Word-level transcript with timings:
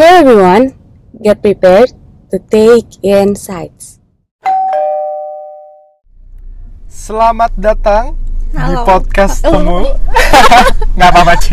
Hey 0.00 0.24
everyone, 0.24 0.72
get 1.20 1.44
prepared 1.44 1.92
to 2.32 2.40
take 2.48 2.88
insights. 3.04 4.00
Selamat 6.88 7.52
datang 7.60 8.16
di 8.48 8.56
Halo. 8.56 8.88
podcast 8.88 9.44
Oh. 9.44 9.60
temu. 9.60 9.84
Nggak 10.96 11.04
apa-apa 11.04 11.36
apa-apa. 11.36 11.52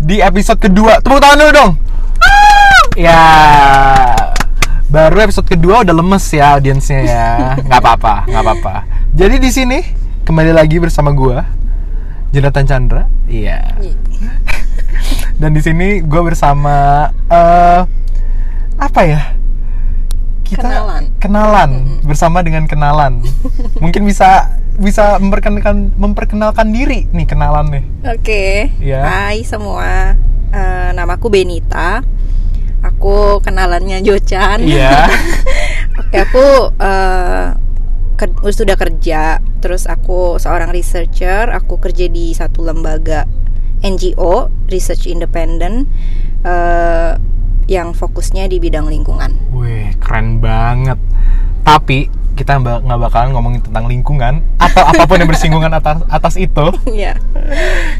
di 0.00 0.24
episode 0.24 0.56
kedua. 0.56 1.04
Tepuk 1.04 1.20
tangan 1.20 1.36
dulu 1.44 1.52
dong. 1.52 1.72
Ya, 2.96 3.20
baru 4.88 5.20
episode 5.20 5.52
kedua 5.52 5.84
udah 5.84 5.92
lemes 5.92 6.24
ya 6.32 6.56
audiensnya 6.56 7.00
ya. 7.04 7.28
Nggak 7.68 7.80
apa-apa, 7.84 8.24
nggak 8.32 8.40
apa-apa. 8.40 8.74
Jadi 9.12 9.36
di 9.36 9.52
sini 9.52 9.84
kembali 10.24 10.56
lagi 10.56 10.80
bersama 10.80 11.12
gua, 11.12 11.44
Jonathan 12.32 12.64
Chandra. 12.64 13.04
Iya. 13.28 13.60
Dan 15.34 15.50
di 15.52 15.60
sini 15.60 15.98
gua 16.00 16.22
bersama 16.22 16.76
eh 17.26 17.80
apa 18.74 19.00
ya? 19.02 19.22
Kita 20.44 20.60
Kenalan. 20.60 21.02
kenalan 21.18 21.70
bersama 22.04 22.44
dengan 22.44 22.68
kenalan. 22.68 23.24
Mungkin 23.82 24.04
bisa 24.04 24.54
bisa 24.74 25.16
memperkenalkan 25.16 25.94
memperkenalkan 25.96 26.68
diri 26.70 27.08
nih 27.10 27.26
kenalan 27.26 27.66
nih. 27.70 27.84
Oke. 28.12 28.44
Iya. 28.78 29.00
Hai 29.02 29.42
semua. 29.42 30.14
Eh, 30.54 30.90
namaku 30.92 31.32
Benita. 31.32 32.04
Aku 32.84 33.40
kenalannya 33.40 34.04
Jocan. 34.04 34.60
Iya. 34.62 35.08
Oke, 36.04 36.16
aku 36.20 36.44
eh, 36.76 37.46
ker- 38.14 38.52
sudah 38.52 38.76
kerja. 38.76 39.40
Terus 39.58 39.88
aku 39.88 40.36
seorang 40.36 40.68
researcher. 40.70 41.48
Aku 41.56 41.80
kerja 41.80 42.06
di 42.06 42.36
satu 42.36 42.62
lembaga 42.62 43.24
NGO, 43.84 44.48
Research 44.66 45.04
Independent, 45.06 45.84
eh, 46.42 47.12
yang 47.64 47.92
fokusnya 47.92 48.48
di 48.48 48.56
bidang 48.56 48.88
lingkungan. 48.88 49.36
Wih, 49.52 49.92
keren 50.00 50.40
banget. 50.40 50.96
Tapi 51.64 52.08
kita 52.34 52.58
nggak 52.58 52.98
bakalan 52.98 53.30
ngomongin 53.30 53.62
tentang 53.62 53.86
lingkungan 53.86 54.42
atau 54.58 54.82
apa 54.90 55.06
pun 55.06 55.22
yang 55.22 55.30
bersinggungan 55.30 55.70
atas 55.70 56.02
atas 56.10 56.34
itu, 56.34 56.66
Iya. 56.90 57.14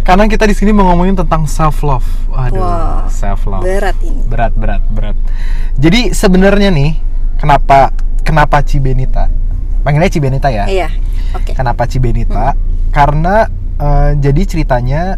karena 0.03 0.27
kita 0.27 0.45
di 0.45 0.59
sini 0.59 0.75
mau 0.75 0.91
ngomongin 0.91 1.15
tentang 1.15 1.47
self 1.47 1.87
love. 1.87 2.05
Waduh, 2.35 2.59
Wow. 2.59 3.07
self 3.07 3.47
love. 3.47 3.63
Berat 3.63 3.95
ini. 4.03 4.27
Berat, 4.27 4.53
berat, 4.59 4.83
berat. 4.91 5.17
Jadi 5.79 6.11
sebenarnya 6.11 6.75
nih, 6.75 6.98
kenapa 7.39 7.95
kenapa 8.27 8.59
Cibenita? 8.67 9.31
Panggilnya 9.87 10.11
Cibenita 10.11 10.51
ya? 10.51 10.67
Iya. 10.67 10.89
Oke. 11.39 11.55
Kenapa 11.55 11.87
Cibenita? 11.87 12.59
Karena 12.91 13.47
eh, 13.79 14.11
jadi 14.19 14.43
ceritanya 14.51 15.15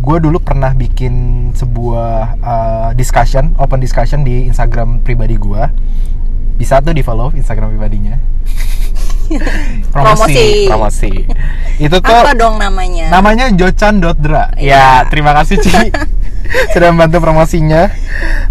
gue 0.00 0.16
dulu 0.20 0.38
pernah 0.42 0.74
bikin 0.74 1.14
sebuah 1.54 2.38
eh, 2.40 2.90
discussion, 2.98 3.54
open 3.60 3.78
discussion 3.78 4.26
di 4.26 4.50
Instagram 4.50 5.00
pribadi 5.04 5.38
gue. 5.38 5.62
Bisa 6.54 6.78
tuh 6.78 6.94
di 6.94 7.02
follow 7.02 7.34
Instagram 7.34 7.74
pribadinya. 7.74 8.16
Promosi. 9.94 10.68
promosi. 10.68 11.12
Itu 11.80 11.98
tuh 12.04 12.12
Apa 12.12 12.36
dong 12.36 12.60
namanya? 12.60 13.08
namanya 13.08 13.48
Jocan.dra. 13.50 14.54
Iya. 14.60 15.04
Ya, 15.04 15.08
terima 15.08 15.32
kasih 15.32 15.58
Ci 15.64 15.72
sudah 16.72 16.92
membantu 16.92 17.24
promosinya. 17.24 17.88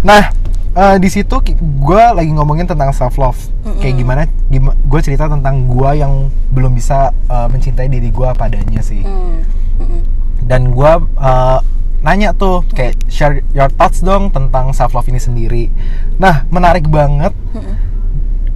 Nah, 0.02 0.34
eh, 0.74 0.98
di 0.98 1.10
situ 1.14 1.38
gue 1.62 2.04
lagi 2.04 2.32
ngomongin 2.34 2.66
tentang 2.66 2.90
self 2.92 3.16
love. 3.22 3.40
Kayak 3.80 3.96
gimana? 3.96 4.22
Gima, 4.50 4.74
gue 4.76 5.00
cerita 5.00 5.30
tentang 5.30 5.70
gue 5.70 5.90
yang 5.96 6.28
belum 6.52 6.74
bisa 6.74 7.14
eh, 7.30 7.48
mencintai 7.48 7.88
diri 7.88 8.10
gue 8.10 8.30
padanya 8.34 8.82
sih. 8.82 9.06
Hmm. 9.06 9.63
Dan 10.44 10.72
gue 10.72 10.92
eh, 11.20 11.60
nanya 12.04 12.36
tuh 12.36 12.68
kayak 12.76 13.00
share 13.08 13.40
your 13.56 13.72
thoughts 13.72 14.04
dong 14.04 14.28
tentang 14.30 14.76
self 14.76 14.92
love 14.92 15.08
ini 15.08 15.20
sendiri. 15.20 15.72
Nah, 16.20 16.44
menarik 16.52 16.88
banget. 16.92 17.32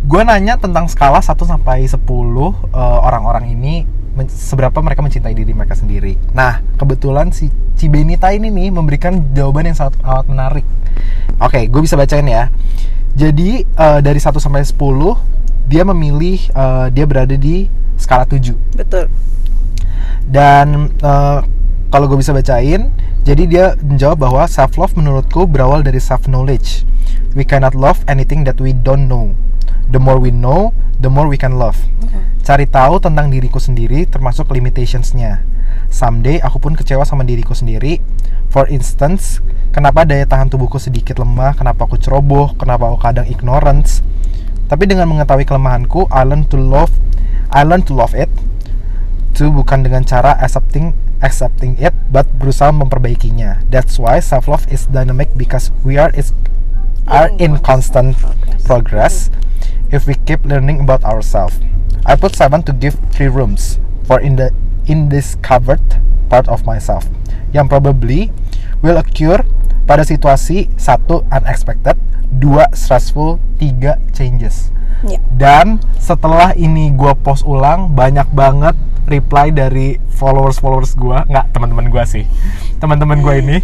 Gue 0.08 0.22
nanya 0.24 0.56
tentang 0.56 0.88
skala 0.88 1.20
1 1.20 1.36
sampai 1.44 1.84
10 1.84 1.96
eh, 1.96 3.00
orang-orang 3.04 3.52
ini 3.52 3.84
men- 4.16 4.32
seberapa 4.32 4.80
mereka 4.80 5.04
mencintai 5.04 5.36
diri 5.36 5.52
mereka 5.52 5.76
sendiri. 5.76 6.16
Nah, 6.32 6.64
kebetulan 6.76 7.32
si 7.32 7.52
Cibenita 7.78 8.34
ini 8.34 8.50
nih 8.50 8.74
memberikan 8.74 9.38
jawaban 9.38 9.70
yang 9.70 9.78
sangat, 9.78 10.02
sangat 10.02 10.26
menarik. 10.26 10.66
Oke, 11.38 11.70
gue 11.70 11.82
bisa 11.86 11.94
bacain 11.94 12.26
ya. 12.26 12.50
Jadi 13.14 13.62
eh, 13.64 14.00
dari 14.02 14.20
1 14.20 14.34
sampai 14.38 14.66
10 14.66 14.76
dia 15.68 15.84
memilih 15.84 16.40
eh, 16.52 16.88
dia 16.92 17.06
berada 17.06 17.36
di 17.36 17.68
skala 17.98 18.24
7 18.24 18.78
Betul. 18.78 19.10
dan 20.30 20.90
eh, 21.02 21.40
kalau 21.94 22.12
gue 22.12 22.20
bisa 22.20 22.36
bacain 22.36 22.92
jadi 23.28 23.44
dia 23.48 23.66
menjawab 23.80 24.24
bahwa 24.24 24.44
self 24.48 24.76
love 24.80 24.96
menurutku 24.96 25.48
berawal 25.48 25.84
dari 25.84 26.00
self 26.00 26.28
knowledge 26.28 26.88
we 27.38 27.46
cannot 27.46 27.78
love 27.78 28.02
anything 28.10 28.42
that 28.50 28.58
we 28.58 28.74
don't 28.74 29.06
know. 29.06 29.38
The 29.94 30.02
more 30.02 30.18
we 30.18 30.34
know 30.34 30.74
the 30.98 31.08
more 31.08 31.30
we 31.30 31.38
can 31.38 31.62
love. 31.62 31.78
Cari 32.42 32.66
tahu 32.66 32.98
tentang 32.98 33.30
diriku 33.30 33.62
sendiri 33.62 34.10
termasuk 34.10 34.50
limitationsnya. 34.50 35.46
Someday 35.94 36.42
aku 36.42 36.58
pun 36.58 36.74
kecewa 36.74 37.06
sama 37.06 37.22
diriku 37.24 37.54
sendiri. 37.54 38.02
For 38.50 38.66
instance 38.74 39.44
kenapa 39.70 40.08
daya 40.08 40.26
tahan 40.26 40.50
tubuhku 40.50 40.82
sedikit 40.82 41.22
lemah? 41.22 41.54
Kenapa 41.54 41.86
aku 41.86 42.02
ceroboh? 42.02 42.58
Kenapa 42.58 42.90
aku 42.90 43.00
kadang 43.06 43.30
ignorance? 43.30 44.02
Tapi 44.68 44.90
dengan 44.90 45.08
mengetahui 45.08 45.48
kelemahanku 45.48 46.10
I 46.12 46.26
learn 46.28 46.50
to 46.52 46.58
love 46.60 46.92
I 47.54 47.64
learn 47.64 47.86
to 47.88 47.94
love 47.96 48.18
it. 48.18 48.34
Itu 49.32 49.54
bukan 49.54 49.86
dengan 49.86 50.02
cara 50.04 50.34
accepting 50.42 51.07
accepting 51.22 51.78
it 51.82 51.94
but 52.12 52.28
berusaha 52.38 52.74
memperbaikinya. 52.74 53.66
That's 53.70 53.98
why 53.98 54.20
self 54.20 54.48
love 54.48 54.66
is 54.70 54.86
dynamic 54.88 55.34
because 55.34 55.74
we 55.82 55.98
are 55.98 56.14
is 56.14 56.34
are 57.08 57.32
in 57.40 57.60
constant 57.64 58.20
progress 58.68 59.32
if 59.90 60.06
we 60.06 60.20
keep 60.28 60.44
learning 60.44 60.84
about 60.84 61.04
ourselves. 61.08 61.60
I 62.04 62.16
put 62.16 62.36
seven 62.36 62.64
to 62.68 62.74
give 62.76 63.00
three 63.12 63.32
rooms 63.32 63.80
for 64.04 64.20
in 64.20 64.36
the 64.36 64.52
undiscovered 64.88 65.84
part 66.32 66.48
of 66.48 66.64
myself. 66.68 67.08
Yang 67.52 67.68
probably 67.72 68.22
will 68.84 69.00
occur 69.00 69.44
pada 69.88 70.04
situasi 70.04 70.68
satu 70.76 71.24
unexpected 71.32 71.96
dua 72.28 72.68
stressful 72.76 73.40
tiga 73.56 74.00
changes. 74.12 74.76
Ya. 75.06 75.22
dan 75.38 75.78
setelah 76.02 76.58
ini 76.58 76.90
gue 76.90 77.14
post 77.22 77.46
ulang 77.46 77.94
banyak 77.94 78.26
banget 78.34 78.74
reply 79.08 79.50
dari 79.50 79.96
followers 80.12 80.58
followers 80.58 80.94
gue 80.94 81.18
nggak 81.24 81.46
teman-teman 81.50 81.88
gue 81.88 82.04
sih 82.04 82.24
teman-teman 82.78 83.20
gue 83.20 83.36
ini 83.40 83.58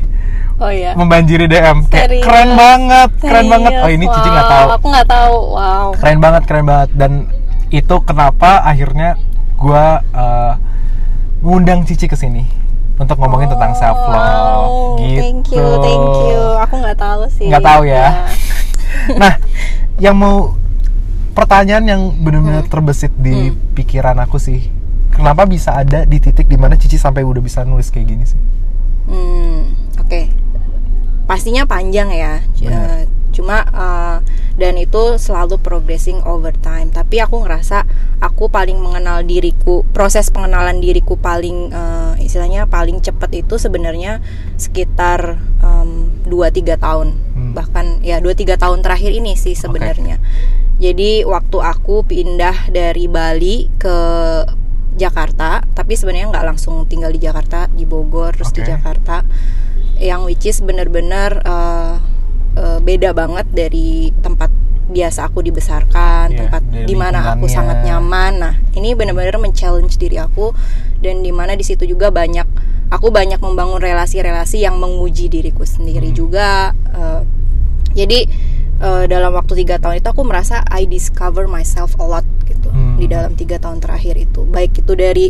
Oh 0.55 0.69
iya. 0.69 0.93
membanjiri 0.93 1.45
DM 1.45 1.89
kayak 1.89 2.07
Serius? 2.07 2.23
keren 2.23 2.49
banget 2.53 3.09
keren 3.19 3.47
banget 3.47 3.73
oh 3.75 3.89
ini 3.89 4.05
Cici 4.05 4.29
nggak 4.29 4.45
Wow, 4.45 4.53
tahu 4.53 4.67
Aku 4.71 4.85
nggak 4.87 5.07
tahu. 5.09 5.35
Wow. 5.51 5.87
keren 5.93 6.19
banget 6.19 6.41
keren 6.45 6.65
banget 6.65 6.89
dan 6.93 7.11
itu 7.67 7.95
kenapa 7.99 8.61
akhirnya 8.61 9.17
gue 9.55 9.85
uh, 10.13 10.53
ngundang 11.41 11.83
Cici 11.83 12.05
ke 12.05 12.13
sini 12.13 12.45
untuk 12.95 13.17
ngomongin 13.17 13.49
tentang 13.49 13.73
self 13.73 13.97
love 13.97 14.13
Wow, 14.13 14.63
gitu 15.01 15.19
Thank 15.19 15.45
you, 15.51 15.65
thank 15.81 16.07
you. 16.23 16.41
Aku 16.61 16.73
nggak 16.77 16.97
tahu 16.97 17.21
sih. 17.27 17.47
Nggak 17.49 17.63
tahu 17.65 17.81
ya. 17.83 17.95
Ya. 17.97 18.07
nah 19.21 19.33
yang 19.97 20.13
mau 20.13 20.53
pertanyaan 21.33 21.83
yang 21.83 22.01
benar-benar 22.15 22.63
terbesit 22.63 23.11
di 23.15 23.49
Hmm. 23.49 23.57
pikiran 23.73 24.21
aku 24.21 24.37
sih 24.37 24.69
kenapa 25.13 25.45
bisa 25.45 25.77
ada 25.77 26.03
di 26.03 26.17
titik 26.17 26.49
di 26.49 26.57
mana 26.57 26.75
Cici 26.75 26.97
sampai 26.97 27.21
udah 27.21 27.39
bisa 27.39 27.61
nulis 27.63 27.93
kayak 27.93 28.07
gini 28.09 28.25
sih 28.25 28.41
Hmm, 29.07 29.75
oke. 29.99 30.21
Pastinya 31.27 31.67
panjang 31.67 32.11
ya. 32.11 32.39
Benar. 32.59 33.03
Eh, 33.03 33.05
Cuma 33.33 33.65
eh, 33.65 34.17
dan 34.61 34.77
itu 34.77 35.17
selalu 35.17 35.57
progressing 35.57 36.21
over 36.21 36.53
time. 36.53 36.93
Tapi 36.93 37.17
aku 37.17 37.41
ngerasa 37.41 37.81
aku 38.21 38.45
paling 38.45 38.77
mengenal 38.77 39.25
diriku, 39.25 39.81
proses 39.89 40.29
pengenalan 40.29 40.77
diriku 40.77 41.17
paling 41.17 41.73
eh, 41.73 42.13
istilahnya 42.21 42.69
paling 42.69 43.01
cepat 43.01 43.33
itu 43.33 43.57
sebenarnya 43.57 44.21
sekitar 44.55 45.41
2-3 46.29 46.77
tahun. 46.77 47.07
Hmm. 47.35 47.51
Bahkan 47.57 47.85
ya 48.05 48.21
2-3 48.21 48.55
tahun 48.55 48.79
terakhir 48.85 49.11
ini 49.11 49.33
sih 49.33 49.57
sebenarnya. 49.57 50.21
Jadi 50.77 51.25
waktu 51.25 51.57
aku 51.57 52.05
pindah 52.05 52.69
dari 52.69 53.09
Bali 53.09 53.69
ke 53.81 53.97
Jakarta, 54.93 55.61
tapi 55.73 55.93
sebenarnya 55.93 56.29
nggak 56.29 56.45
langsung 56.45 56.85
tinggal 56.85 57.09
di 57.09 57.19
Jakarta, 57.19 57.65
di 57.67 57.83
Bogor, 57.83 58.33
terus 58.33 58.51
di 58.51 58.61
Oke. 58.61 58.69
Jakarta, 58.71 59.25
yang 59.97 60.23
which 60.23 60.43
is 60.43 60.59
bener-bener 60.59 61.41
uh, 61.41 61.97
uh, 62.53 62.79
beda 62.79 63.11
banget 63.11 63.49
dari 63.49 64.13
tempat 64.19 64.53
biasa 64.83 65.31
aku 65.31 65.41
dibesarkan, 65.41 66.29
Iya, 66.29 66.39
tempat 66.45 66.61
dari 66.67 66.85
di 66.85 66.93
mana 66.93 67.33
aku 67.33 67.47
sangat 67.47 67.81
nyaman. 67.81 68.33
Nah, 68.37 68.53
ini 68.75 68.93
bener-bener 68.93 69.39
men-challenge 69.39 69.95
diri 69.95 70.19
aku 70.19 70.51
dan 70.99 71.23
di 71.23 71.31
mana 71.31 71.55
di 71.55 71.63
situ 71.63 71.83
juga 71.83 72.11
banyak 72.11 72.45
aku 72.91 73.09
banyak 73.09 73.39
membangun 73.39 73.81
relasi-relasi 73.81 74.61
yang 74.61 74.77
menguji 74.77 75.25
diriku 75.25 75.63
sendiri 75.63 76.11
Hmm. 76.11 76.17
juga. 76.17 76.49
uh, 76.93 77.23
jadi 77.93 78.25
uh, 78.81 79.05
dalam 79.05 79.33
waktu 79.33 79.63
tiga 79.63 79.77
tahun 79.77 80.01
itu 80.01 80.09
aku 80.09 80.21
merasa 80.21 80.61
I 80.67 80.85
discover 80.85 81.45
myself 81.47 81.95
a 81.97 82.05
lot 82.05 82.25
gitu 82.43 82.69
Hmm. 82.69 82.82
Di 82.97 83.05
dalam 83.09 83.33
tiga 83.33 83.57
tahun 83.57 83.81
terakhir 83.81 84.15
itu 84.15 84.45
baik 84.45 84.85
itu 84.85 84.93
dari 84.93 85.27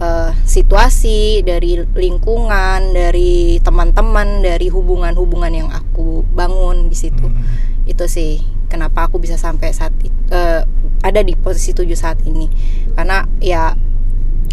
eh, 0.00 0.30
situasi, 0.44 1.40
dari 1.42 1.80
lingkungan, 1.96 2.92
dari 2.92 3.58
teman-teman, 3.60 4.44
dari 4.44 4.68
hubungan-hubungan 4.68 5.52
yang 5.52 5.68
aku 5.72 6.24
bangun 6.36 6.92
di 6.92 6.96
situ. 6.96 7.26
Hmm. 7.26 7.88
Itu 7.88 8.04
sih 8.10 8.44
kenapa 8.68 9.08
aku 9.08 9.22
bisa 9.22 9.40
sampai 9.40 9.72
saat 9.72 9.92
eh, 10.04 10.62
ada 11.02 11.20
di 11.22 11.32
posisi 11.38 11.72
tujuh 11.72 11.96
saat 11.96 12.20
ini. 12.28 12.50
Karena 12.92 13.24
ya 13.40 13.72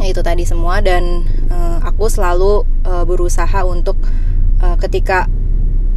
ya 0.01 0.07
itu 0.09 0.25
tadi 0.25 0.47
semua 0.47 0.81
dan 0.81 1.27
eh, 1.51 1.77
aku 1.83 2.07
selalu 2.09 2.63
eh, 2.87 3.03
berusaha 3.03 3.59
untuk 3.67 3.99
eh, 4.63 4.77
ketika 4.79 5.27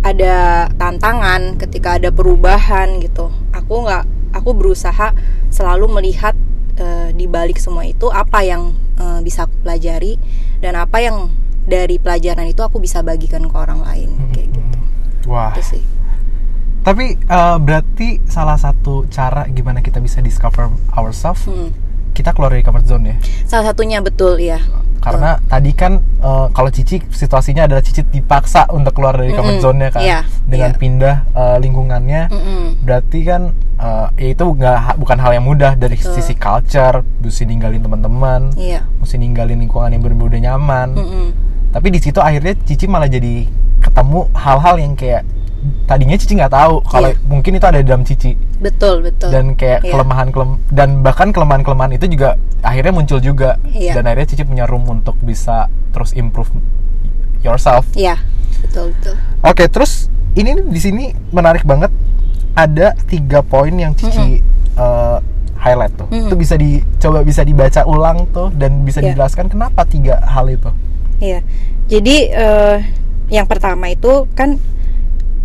ada 0.06 0.70
tantangan, 0.78 1.58
ketika 1.58 1.98
ada 1.98 2.14
perubahan 2.14 3.02
gitu, 3.02 3.26
aku 3.50 3.82
nggak, 3.82 4.06
aku 4.38 4.54
berusaha 4.54 5.10
selalu 5.50 5.98
melihat 5.98 6.38
eh, 6.76 7.08
di 7.12 7.26
balik 7.26 7.58
semua 7.58 7.84
itu 7.84 8.08
apa 8.08 8.44
yang 8.44 8.72
eh, 9.00 9.20
bisa 9.20 9.44
aku 9.48 9.54
pelajari 9.66 10.16
dan 10.60 10.76
apa 10.76 11.00
yang 11.02 11.28
dari 11.66 11.98
pelajaran 11.98 12.46
itu 12.46 12.62
aku 12.62 12.78
bisa 12.78 13.02
bagikan 13.02 13.42
ke 13.50 13.56
orang 13.58 13.82
lain 13.82 14.08
kayak 14.30 14.48
gitu. 14.54 14.78
Wah. 15.26 15.50
Itu 15.56 15.76
sih. 15.76 15.82
Tapi 16.86 17.18
eh, 17.18 17.56
berarti 17.58 18.22
salah 18.30 18.54
satu 18.54 19.10
cara 19.10 19.50
gimana 19.50 19.82
kita 19.82 19.98
bisa 19.98 20.22
discover 20.22 20.70
ourselves, 20.94 21.42
Hmm. 21.50 21.74
kita 22.14 22.30
keluar 22.30 22.54
dari 22.54 22.62
comfort 22.62 22.86
zone 22.86 23.04
ya. 23.10 23.16
Salah 23.44 23.74
satunya 23.74 23.98
betul 23.98 24.38
ya. 24.38 24.62
Karena 25.06 25.38
tadi 25.46 25.70
kan 25.70 26.02
eh, 26.02 26.46
kalau 26.50 26.70
Cici 26.74 26.98
situasinya 26.98 27.70
adalah 27.70 27.78
Cici 27.78 28.02
dipaksa 28.02 28.66
untuk 28.74 28.98
keluar 28.98 29.14
dari 29.14 29.30
comfort 29.30 29.62
Mm-mm. 29.62 29.66
zone-nya 29.70 29.90
kan, 29.94 30.02
Iya, 30.02 30.18
dengan 30.42 30.74
iya. 30.74 30.78
pindah 30.82 31.16
eh, 31.30 31.56
lingkungannya. 31.62 32.22
Mm-mm. 32.26 32.62
Berarti 32.82 33.18
kan 33.22 33.54
eh, 33.78 34.06
ya 34.18 34.28
itu 34.34 34.42
nggak 34.42 34.98
bukan 34.98 35.18
hal 35.22 35.30
yang 35.38 35.46
mudah 35.46 35.78
dari 35.78 35.94
Betul. 35.94 36.18
sisi 36.18 36.34
culture, 36.34 37.06
mesti 37.22 37.46
ninggalin 37.46 37.78
teman-teman, 37.78 38.50
Iya. 38.58 38.82
mesti 38.98 39.14
ninggalin 39.14 39.62
lingkungan 39.62 39.94
yang 39.94 40.02
benar-benar 40.02 40.42
nyaman. 40.42 40.88
Mm-mm. 40.98 41.26
Tapi 41.70 41.86
di 41.94 42.02
situ 42.02 42.18
akhirnya 42.18 42.58
Cici 42.66 42.90
malah 42.90 43.06
jadi 43.06 43.46
ketemu 43.78 44.26
hal-hal 44.34 44.74
yang 44.82 44.98
kayak 44.98 45.22
tadinya 45.84 46.14
Cici 46.14 46.34
nggak 46.34 46.52
tahu 46.52 46.74
kalau 46.84 47.10
Iya. 47.10 47.18
mungkin 47.24 47.52
itu 47.54 47.66
ada 47.66 47.78
di 47.78 47.86
dalam 47.86 48.02
Cici 48.02 48.32
Betul 48.58 49.02
betul. 49.02 49.30
dan 49.30 49.54
kayak 49.54 49.84
Iya. 49.84 49.92
kelemahan 49.92 50.28
kelem 50.30 50.50
dan 50.68 50.88
bahkan 51.00 51.28
kelemahan 51.30 51.62
kelemahan 51.62 51.92
itu 51.92 52.06
juga 52.06 52.34
akhirnya 52.60 52.92
muncul 52.92 53.18
juga 53.18 53.56
Iya. 53.66 53.94
dan 53.94 54.06
akhirnya 54.06 54.28
Cici 54.30 54.42
punya 54.42 54.64
room 54.64 54.84
untuk 54.84 55.14
bisa 55.18 55.66
terus 55.90 56.12
improve 56.12 56.50
yourself. 57.40 57.86
Iya. 57.92 58.16
Betul 58.60 58.92
betul. 58.92 59.14
Oke, 59.42 59.64
terus 59.66 60.08
ini 60.34 60.56
di 60.62 60.80
sini 60.80 61.04
menarik 61.30 61.62
banget 61.62 61.92
ada 62.52 62.96
tiga 63.04 63.40
poin 63.40 63.72
yang 63.72 63.92
Cici 63.92 64.40
eh, 64.74 65.18
highlight 65.56 65.94
tuh. 65.94 66.08
Mm-mm. 66.08 66.28
Itu 66.28 66.34
bisa 66.34 66.54
dicoba 66.54 67.20
bisa 67.22 67.40
dibaca 67.40 67.80
ulang 67.84 68.28
tuh 68.30 68.52
dan 68.52 68.82
bisa 68.82 69.00
Iya. 69.00 69.12
dijelaskan 69.12 69.48
kenapa 69.48 69.84
tiga 69.84 70.20
hal 70.22 70.48
itu. 70.48 70.68
Iya. 71.16 71.40
Jadi 71.86 72.16
eh, 72.28 72.76
yang 73.28 73.46
pertama 73.46 73.88
itu 73.88 74.28
kan 74.32 74.60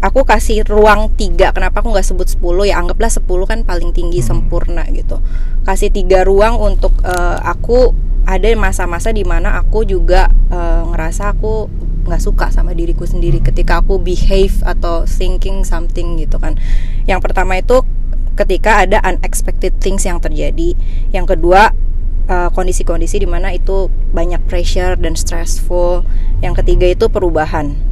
aku 0.01 0.25
kasih 0.25 0.65
ruang 0.65 1.13
tiga. 1.13 1.53
Kenapa 1.53 1.85
aku 1.85 1.93
nggak 1.93 2.05
sebut 2.05 2.27
10 2.27 2.65
ya? 2.67 2.81
Anggaplah 2.81 3.07
10 3.07 3.45
kan 3.45 3.61
paling 3.61 3.93
tinggi 3.93 4.19
Hmm. 4.19 4.43
sempurna 4.43 4.83
gitu. 4.89 5.21
Kasih 5.63 5.93
tiga 5.93 6.25
ruang 6.25 6.57
untuk 6.57 6.91
eh, 7.05 7.37
aku 7.45 7.93
ada 8.25 8.45
masa-masa 8.57 9.13
di 9.13 9.21
mana 9.21 9.61
aku 9.61 9.85
juga 9.85 10.33
eh, 10.49 10.83
ngerasa 10.89 11.37
aku 11.37 11.69
nggak 12.01 12.21
suka 12.21 12.49
sama 12.49 12.73
diriku 12.73 13.05
sendiri 13.05 13.39
ketika 13.45 13.77
aku 13.79 14.01
behave 14.01 14.57
atau 14.65 15.05
thinking 15.05 15.61
something 15.61 16.17
gitu 16.17 16.41
kan. 16.41 16.57
Yang 17.05 17.21
pertama 17.29 17.61
itu 17.61 17.85
ketika 18.33 18.81
ada 18.81 18.97
unexpected 19.05 19.77
things 19.77 20.01
yang 20.09 20.17
terjadi. 20.17 20.73
Yang 21.13 21.37
kedua 21.37 21.69
uh, 22.25 22.49
kondisi-kondisi 22.55 23.21
di 23.21 23.29
mana 23.29 23.53
itu 23.53 23.91
banyak 24.15 24.41
pressure 24.49 24.97
dan 24.97 25.13
stressful. 25.13 26.01
Yang 26.41 26.65
ketiga 26.65 26.87
itu 26.89 27.05
perubahan. 27.11 27.90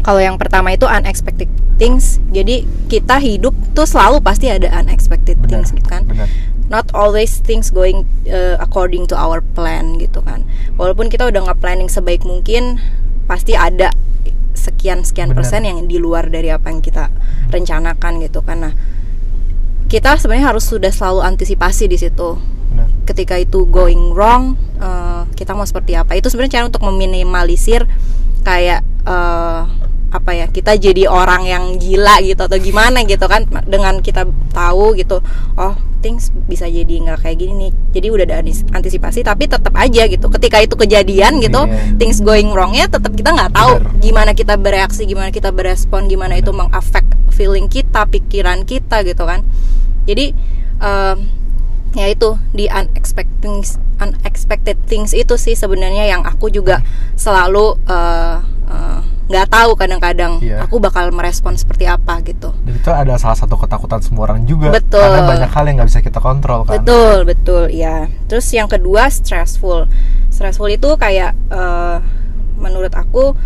Kalau 0.00 0.20
yang 0.20 0.40
pertama 0.40 0.72
itu 0.72 0.88
unexpected 0.88 1.48
things, 1.76 2.20
jadi 2.32 2.64
kita 2.88 3.20
hidup 3.20 3.52
tuh 3.76 3.84
selalu 3.84 4.20
pasti 4.24 4.48
ada 4.48 4.68
unexpected 4.80 5.36
Benar. 5.40 5.64
things 5.64 5.68
gitu 5.76 5.88
kan. 5.88 6.08
Benar. 6.08 6.28
Not 6.70 6.86
always 6.94 7.42
things 7.42 7.68
going 7.68 8.06
uh, 8.30 8.56
according 8.62 9.10
to 9.10 9.18
our 9.18 9.42
plan 9.42 9.98
gitu 9.98 10.22
kan. 10.22 10.46
Walaupun 10.78 11.10
kita 11.10 11.26
udah 11.28 11.50
nge-planning 11.50 11.90
sebaik 11.90 12.22
mungkin, 12.22 12.78
pasti 13.26 13.58
ada 13.58 13.90
sekian 14.54 15.04
sekian 15.04 15.34
Benar. 15.34 15.42
persen 15.42 15.66
yang 15.66 15.84
di 15.84 15.98
luar 15.98 16.30
dari 16.30 16.48
apa 16.48 16.70
yang 16.70 16.80
kita 16.80 17.10
rencanakan 17.52 18.22
gitu 18.22 18.40
kan. 18.40 18.70
Nah, 18.70 18.74
kita 19.90 20.16
sebenarnya 20.16 20.54
harus 20.54 20.64
sudah 20.64 20.94
selalu 20.94 21.26
antisipasi 21.26 21.90
di 21.90 21.98
situ 21.98 22.38
ketika 23.10 23.34
itu 23.34 23.66
going 23.66 24.14
wrong 24.14 24.54
eh, 24.78 25.22
kita 25.34 25.50
mau 25.58 25.66
seperti 25.66 25.98
apa 25.98 26.14
itu 26.14 26.30
sebenarnya 26.30 26.62
cara 26.62 26.70
untuk 26.70 26.86
meminimalisir 26.86 27.82
kayak 28.46 28.86
eh, 29.02 29.62
apa 30.10 30.34
ya 30.34 30.46
kita 30.50 30.74
jadi 30.74 31.06
orang 31.06 31.46
yang 31.46 31.64
gila 31.78 32.18
gitu 32.22 32.42
atau 32.42 32.58
gimana 32.58 33.06
gitu 33.06 33.30
kan 33.30 33.46
dengan 33.70 34.02
kita 34.02 34.26
tahu 34.50 34.98
gitu 34.98 35.22
oh 35.54 35.74
things 36.00 36.32
bisa 36.48 36.64
jadi 36.64 36.88
nggak 36.88 37.22
kayak 37.22 37.36
gini 37.38 37.52
nih. 37.68 37.72
Jadi 37.92 38.06
udah 38.08 38.24
ada 38.24 38.40
antisipasi 38.72 39.20
tapi 39.20 39.46
tetap 39.46 39.70
aja 39.76 40.08
gitu. 40.08 40.26
Ketika 40.32 40.58
itu 40.64 40.74
kejadian 40.74 41.38
gitu 41.44 41.60
Iya. 41.68 42.00
things 42.00 42.24
going 42.24 42.48
wrongnya 42.50 42.88
tetap 42.88 43.12
kita 43.12 43.30
nggak 43.36 43.52
tahu 43.52 43.78
Benar. 43.78 44.00
gimana 44.00 44.30
kita 44.32 44.54
bereaksi 44.56 45.04
gimana 45.04 45.28
kita 45.28 45.52
berespon 45.52 46.08
gimana 46.08 46.40
itu 46.40 46.50
mengafek 46.50 47.04
feeling 47.30 47.68
kita 47.68 48.08
pikiran 48.08 48.64
kita 48.64 49.04
gitu 49.04 49.22
kan. 49.28 49.44
Jadi 50.08 50.32
em, 50.80 51.16
ya 51.92 52.06
itu 52.08 52.40
di 52.56 52.64
unexpected 52.66 53.76
unexpected 54.00 54.80
things 54.88 55.12
itu 55.12 55.36
sih 55.36 55.52
sebenarnya 55.52 56.08
yang 56.08 56.24
aku 56.24 56.48
juga 56.48 56.80
selalu 57.20 57.76
eh, 57.84 58.38
eh, 58.72 59.00
nggak 59.30 59.46
tahu 59.46 59.78
kadang-kadang 59.78 60.42
Iya. 60.42 60.66
aku 60.66 60.82
bakal 60.82 61.14
merespon 61.14 61.54
seperti 61.54 61.86
apa 61.86 62.18
gitu 62.26 62.50
Dan 62.66 62.74
itu 62.74 62.90
ada 62.90 63.14
salah 63.14 63.38
satu 63.38 63.54
ketakutan 63.54 64.02
semua 64.02 64.26
orang 64.26 64.42
juga. 64.42 64.74
Betul. 64.74 64.98
Karena 64.98 65.22
banyak 65.22 65.50
hal 65.54 65.64
yang 65.70 65.76
nggak 65.78 65.88
bisa 65.88 66.00
kita 66.02 66.18
kontrol 66.18 66.66
kan. 66.66 66.82
betul 66.82 67.22
betul 67.22 67.62
ya 67.70 68.10
terus 68.26 68.50
yang 68.50 68.66
kedua 68.66 69.06
stressful 69.06 69.86
stressful 70.28 70.66
itu 70.66 70.98
kayak 70.98 71.38
eh, 71.48 71.96
menurut 72.58 72.90
aku 72.92 73.38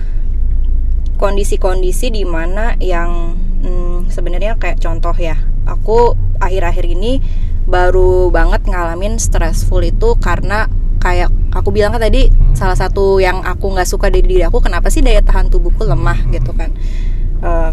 kondisi-kondisi 1.15 2.11
di 2.11 2.25
mana 2.27 2.75
yang 2.83 3.39
hmm, 3.63 4.11
sebenarnya 4.11 4.59
kayak 4.59 4.83
contoh 4.83 5.15
ya 5.15 5.39
aku 5.65 6.19
akhir-akhir 6.43 6.85
ini 6.85 7.23
baru 7.65 8.29
banget 8.29 8.67
ngalamin 8.67 9.17
stressful 9.17 9.81
itu 9.81 10.19
karena 10.19 10.67
kayak 11.01 11.31
aku 11.55 11.71
bilang 11.71 11.91
kan 11.91 12.03
tadi 12.03 12.27
Hmm. 12.27 12.53
salah 12.53 12.75
satu 12.75 13.17
yang 13.17 13.41
aku 13.41 13.71
nggak 13.71 13.87
suka 13.87 14.07
dari 14.09 14.23
diri 14.25 14.43
aku 14.43 14.59
kenapa 14.59 14.87
sih 14.89 15.01
daya 15.01 15.21
tahan 15.21 15.49
tubuhku 15.49 15.83
lemah 15.83 16.19
gitu 16.29 16.51
kan 16.53 16.75
Eh, 17.37 17.71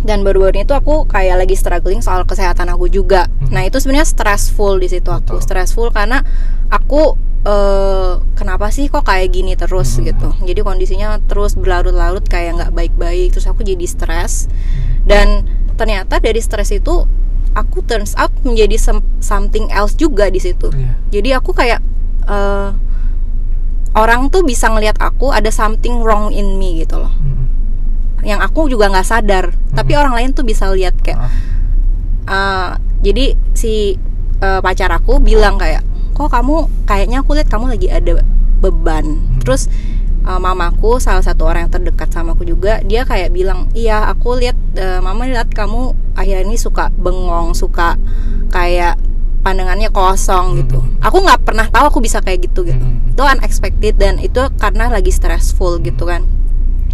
dan 0.00 0.20
baru-baru 0.20 0.52
ini 0.54 0.64
tuh 0.64 0.74
aku 0.74 1.04
kayak 1.04 1.36
lagi 1.38 1.52
struggling 1.54 2.00
soal 2.00 2.24
kesehatan 2.24 2.68
aku 2.68 2.88
juga 2.88 3.24
Hmm. 3.38 3.50
nah 3.50 3.62
itu 3.62 3.76
sebenarnya 3.76 4.04
stressful 4.06 4.76
di 4.76 4.88
situ 4.88 5.06
aku 5.06 5.36
Betul. 5.36 5.40
stressful 5.40 5.88
karena 5.90 6.20
aku 6.68 7.14
eh, 7.42 8.12
kenapa 8.34 8.68
sih 8.68 8.88
kok 8.88 9.04
kayak 9.04 9.28
gini 9.30 9.52
terus 9.54 9.94
Hmm. 9.94 10.04
gitu 10.06 10.28
jadi 10.42 10.60
kondisinya 10.60 11.20
terus 11.22 11.52
berlarut-larut 11.54 12.24
kayak 12.24 12.56
nggak 12.56 12.72
baik-baik 12.72 13.30
terus 13.30 13.44
aku 13.44 13.60
jadi 13.60 13.84
stres 13.84 14.48
dan 15.02 15.44
ternyata 15.74 16.16
dari 16.16 16.40
stres 16.40 16.70
itu 16.70 17.04
aku 17.52 17.82
turns 17.82 18.16
out 18.16 18.32
menjadi 18.42 18.74
some- 18.74 19.04
something 19.20 19.68
else 19.68 19.92
juga 19.92 20.26
di 20.26 20.38
situ 20.38 20.72
Iya. 20.72 20.92
jadi 21.10 21.28
aku 21.38 21.52
kayak 21.52 21.84
eh, 22.24 22.68
orang 23.94 24.26
tuh 24.26 24.42
bisa 24.42 24.66
ngelihat 24.66 24.98
aku 24.98 25.30
ada 25.30 25.48
something 25.48 26.00
wrong 26.00 26.30
in 26.30 26.54
me 26.54 26.78
gitu 26.78 26.98
loh 26.98 27.10
Mm-mm. 27.14 27.46
yang 28.22 28.38
aku 28.38 28.66
juga 28.66 28.88
nggak 28.88 29.06
sadar 29.06 29.44
tapi 29.70 29.92
Hmm. 29.92 30.00
orang 30.00 30.14
lain 30.14 30.30
tuh 30.32 30.42
bisa 30.42 30.66
lihat 30.68 30.94
kayak 30.98 31.18
eh, 32.26 32.70
jadi 33.00 33.24
si 33.52 33.94
eh, 34.40 34.60
pacar 34.60 34.90
aku 34.90 35.20
bilang 35.20 35.56
kayak 35.56 35.84
kok 36.10 36.28
kamu 36.28 36.56
kayaknya 36.84 37.20
aku 37.20 37.34
lihat 37.34 37.46
kamu 37.46 37.70
lagi 37.70 37.88
ada 37.88 38.22
beban 38.58 39.04
Hmm. 39.04 39.38
terus 39.38 39.68
eh, 40.22 40.38
mamaku 40.38 40.96
salah 40.96 41.20
satu 41.20 41.44
orang 41.44 41.68
yang 41.68 41.72
terdekat 41.72 42.08
sama 42.08 42.32
aku 42.32 42.42
juga 42.44 42.80
dia 42.82 43.04
kayak 43.04 43.30
bilang 43.30 43.68
iya 43.72 44.08
aku 44.08 44.38
lihat 44.38 44.56
eh, 44.74 44.98
mama 44.98 45.28
lihat 45.28 45.50
kamu 45.50 45.92
akhir 46.14 46.42
ini 46.42 46.56
suka 46.56 46.88
bengong 46.90 47.52
suka 47.52 47.98
kayak 48.48 48.96
pandangannya 49.40 49.92
kosong 49.92 50.56
gitu 50.58 50.80
Hmm. 50.80 50.96
aku 50.98 51.20
nggak 51.20 51.44
pernah 51.44 51.68
tahu 51.68 51.84
aku 51.90 52.00
bisa 52.00 52.18
kayak 52.18 52.48
gitu 52.48 52.64
gitu 52.64 52.80
Hmm. 52.80 53.03
Itu 53.14 53.22
unexpected 53.22 53.94
dan 53.94 54.18
itu 54.18 54.42
karena 54.58 54.90
lagi 54.90 55.14
stressful 55.14 55.78
gitu 55.78 56.02
kan. 56.02 56.26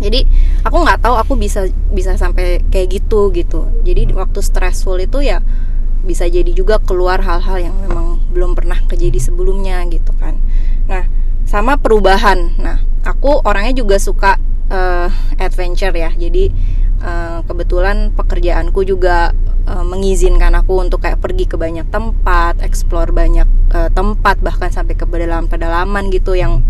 Jadi 0.00 0.28
aku 0.64 0.76
nggak 0.84 1.00
tahu 1.00 1.16
aku 1.16 1.32
bisa 1.40 1.64
bisa 1.88 2.12
sampai 2.20 2.60
kayak 2.68 3.00
gitu 3.00 3.32
gitu. 3.32 3.72
Jadi 3.80 4.12
waktu 4.12 4.44
stressful 4.44 5.00
itu 5.00 5.24
ya 5.24 5.40
bisa 6.04 6.28
jadi 6.28 6.52
juga 6.52 6.76
keluar 6.80 7.24
hal-hal 7.24 7.72
yang 7.72 7.76
memang 7.80 8.20
belum 8.32 8.52
pernah 8.52 8.76
kejadi 8.84 9.16
sebelumnya 9.16 9.80
gitu 9.88 10.12
kan. 10.20 10.36
Nah 10.84 11.08
sama 11.48 11.80
perubahan. 11.80 12.52
Nah 12.60 12.84
aku 13.00 13.40
orangnya 13.40 13.80
juga 13.80 13.96
suka 13.96 14.36
eh, 14.68 15.08
adventure 15.40 15.96
ya. 15.96 16.12
Jadi 16.12 16.52
eh, 17.00 17.38
kebetulan 17.44 18.12
pekerjaanku 18.12 18.84
juga 18.84 19.32
eh, 19.66 19.84
mengizinkan 19.84 20.52
aku 20.54 20.80
untuk 20.80 21.02
kayak 21.02 21.18
pergi 21.18 21.44
ke 21.44 21.56
banyak 21.56 21.88
tempat, 21.88 22.60
explore 22.60 23.10
banyak 23.10 23.48
eh, 23.72 23.90
tempat 23.90 24.38
bahkan 24.40 24.68
sampai 24.68 24.94
ke 24.94 25.04
pedalaman-pedalaman 25.04 26.08
gitu 26.08 26.32
yang 26.32 26.62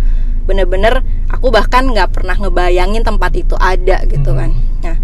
bener-bener 0.49 1.05
aku 1.31 1.53
bahkan 1.53 1.87
nggak 1.87 2.11
pernah 2.11 2.35
ngebayangin 2.35 3.05
tempat 3.05 3.31
itu 3.37 3.55
ada 3.61 4.03
gitu 4.09 4.35
Hmm. 4.35 4.39
kan. 4.39 4.51
Nah, 4.83 4.97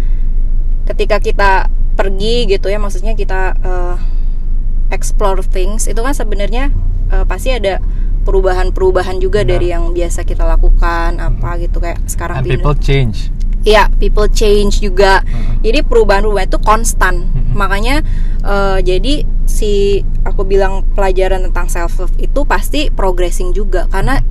ketika 0.87 1.19
kita 1.19 1.51
pergi 1.95 2.45
gitu 2.47 2.67
ya 2.69 2.77
maksudnya 2.77 3.13
kita 3.13 3.55
eh, 3.57 3.95
explore 4.91 5.43
things 5.43 5.87
itu 5.87 5.99
kan 5.99 6.11
sebenarnya 6.11 6.71
eh, 7.11 7.25
pasti 7.27 7.51
ada 7.51 7.79
perubahan-perubahan 8.27 9.23
juga 9.23 9.41
Benar. 9.41 9.51
dari 9.55 9.67
yang 9.71 9.95
biasa 9.95 10.27
kita 10.27 10.43
lakukan 10.43 11.15
apa 11.15 11.49
gitu 11.63 11.79
kayak 11.79 12.03
sekarang 12.11 12.43
and 12.43 12.47
people 12.47 12.75
change 12.75 13.31
Iya, 13.67 13.91
people 13.99 14.31
change 14.31 14.79
juga. 14.79 15.19
Mm-mm. 15.27 15.59
Jadi 15.59 15.83
perubahan-perubahan 15.83 16.47
itu 16.47 16.59
konstan. 16.63 17.27
Mm-mm. 17.27 17.51
Makanya 17.51 17.99
eh, 18.47 18.79
jadi 18.79 19.27
si 19.43 19.99
aku 20.23 20.47
bilang 20.47 20.87
pelajaran 20.95 21.43
tentang 21.51 21.67
self 21.67 21.99
love 21.99 22.15
itu 22.15 22.47
pasti 22.47 22.87
progressing 22.91 23.51
juga 23.51 23.87
karena 23.91 24.23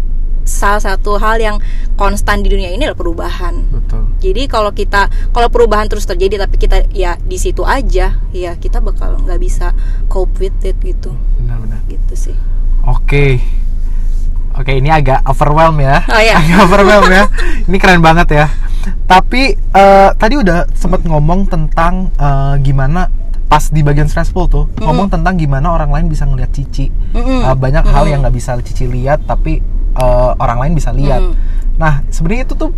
salah 0.46 0.78
satu 0.78 1.18
hal 1.18 1.42
yang 1.42 1.56
konstan 1.98 2.40
di 2.40 2.48
dunia 2.48 2.70
ini 2.70 2.86
adalah 2.86 2.96
perubahan. 2.96 3.66
betul 3.66 4.06
Jadi 4.22 4.46
kalau 4.46 4.70
kita 4.70 5.10
kalau 5.34 5.50
perubahan 5.50 5.90
terus 5.90 6.06
terjadi 6.06 6.46
tapi 6.46 6.56
kita 6.56 6.86
ya 6.94 7.18
di 7.18 7.36
situ 7.36 7.66
aja, 7.66 8.16
ya 8.30 8.52
kita 8.56 8.78
bakal 8.78 9.18
nggak 9.26 9.42
bisa 9.42 9.74
cope 10.06 10.38
with 10.38 10.56
it 10.62 10.78
gitu. 10.80 11.12
benar-benar 11.36 11.82
Gitu 11.90 12.14
sih. 12.30 12.36
Oke. 12.86 13.42
Oke, 14.56 14.72
ini 14.80 14.88
agak 14.88 15.20
overwhelm 15.28 15.76
ya. 15.84 16.00
Oh, 16.08 16.20
iya. 16.20 16.40
Agak 16.40 16.58
overwhelm 16.64 17.06
ya. 17.12 17.24
Ini 17.68 17.76
keren 17.76 18.00
banget 18.00 18.28
ya. 18.32 18.46
Tapi 19.04 19.52
eh, 19.52 20.10
tadi 20.16 20.34
udah 20.40 20.64
sempat 20.72 21.04
ngomong 21.04 21.50
tentang 21.50 22.08
eh, 22.16 22.54
gimana 22.64 23.12
pas 23.46 23.70
di 23.70 23.78
bagian 23.84 24.10
stressful 24.10 24.50
tuh 24.50 24.64
ngomong 24.82 25.06
tentang 25.06 25.38
gimana 25.38 25.70
orang 25.70 25.92
lain 25.92 26.06
bisa 26.08 26.24
ngelihat 26.26 26.50
Cici. 26.56 26.88
Mm-mm. 27.14 27.46
Eh, 27.46 27.56
banyak 27.56 27.84
hal 27.84 28.02
Mm-mm. 28.06 28.12
yang 28.16 28.20
nggak 28.24 28.36
bisa 28.36 28.56
Cici 28.64 28.88
lihat 28.88 29.28
tapi 29.28 29.60
eh, 29.94 30.30
orang 30.40 30.58
lain 30.64 30.72
bisa 30.72 30.90
lihat. 30.90 31.20
Mm. 31.20 31.34
Nah, 31.76 32.00
sebenarnya 32.08 32.48
itu 32.48 32.54
tuh 32.56 32.70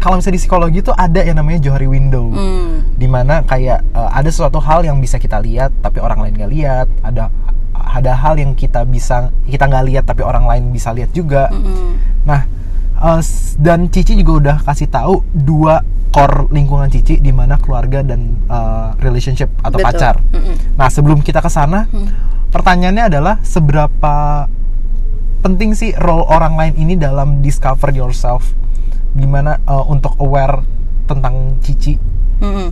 kalau 0.00 0.20
misalnya 0.20 0.36
di 0.38 0.42
psikologi 0.42 0.78
tuh 0.84 0.94
ada 0.94 1.20
yang 1.24 1.36
namanya 1.40 1.58
Johari 1.66 1.88
window 1.88 2.28
Hmm. 2.30 2.94
di 2.94 3.08
mana 3.08 3.42
kayak 3.42 3.80
uh, 3.96 4.12
ada 4.12 4.28
sesuatu 4.28 4.60
hal 4.60 4.84
yang 4.84 5.00
bisa 5.00 5.16
kita 5.16 5.40
lihat 5.40 5.72
tapi 5.80 5.98
orang 6.04 6.20
lain 6.20 6.36
nggak 6.36 6.52
lihat 6.52 6.86
ada 7.00 7.32
ada 7.86 8.12
hal 8.18 8.34
yang 8.36 8.52
kita 8.52 8.82
bisa 8.82 9.30
kita 9.46 9.70
nggak 9.70 9.84
lihat 9.86 10.04
tapi 10.04 10.26
orang 10.26 10.44
lain 10.44 10.74
bisa 10.74 10.90
lihat 10.90 11.14
juga 11.14 11.46
Mm-mm. 11.54 11.94
nah 12.26 12.42
uh, 12.98 13.22
dan 13.56 13.86
Cici 13.88 14.18
juga 14.18 14.32
udah 14.42 14.56
kasih 14.66 14.90
tahu 14.90 15.22
dua 15.30 15.80
core 16.10 16.50
lingkungan 16.50 16.90
Cici 16.90 17.22
di 17.22 17.30
mana 17.30 17.56
keluarga 17.56 18.02
dan 18.02 18.42
uh, 18.50 18.92
relationship 18.98 19.48
atau 19.62 19.78
Betul. 19.78 19.86
pacar 19.86 20.14
Mm-mm. 20.34 20.76
nah 20.76 20.90
sebelum 20.90 21.22
kita 21.22 21.38
ke 21.38 21.48
sana 21.48 21.86
Hmm. 21.86 22.10
pertanyaannya 22.50 23.04
adalah 23.12 23.34
seberapa 23.44 24.46
penting 25.44 25.76
sih 25.76 25.94
role 25.94 26.26
orang 26.26 26.58
lain 26.58 26.74
ini 26.74 26.94
dalam 26.98 27.38
discover 27.38 27.94
yourself 27.94 28.50
gimana 29.14 29.62
uh, 29.64 29.84
untuk 29.86 30.18
aware 30.18 30.64
tentang 31.06 31.60
Cici 31.62 31.94
Mm-mm. 32.42 32.68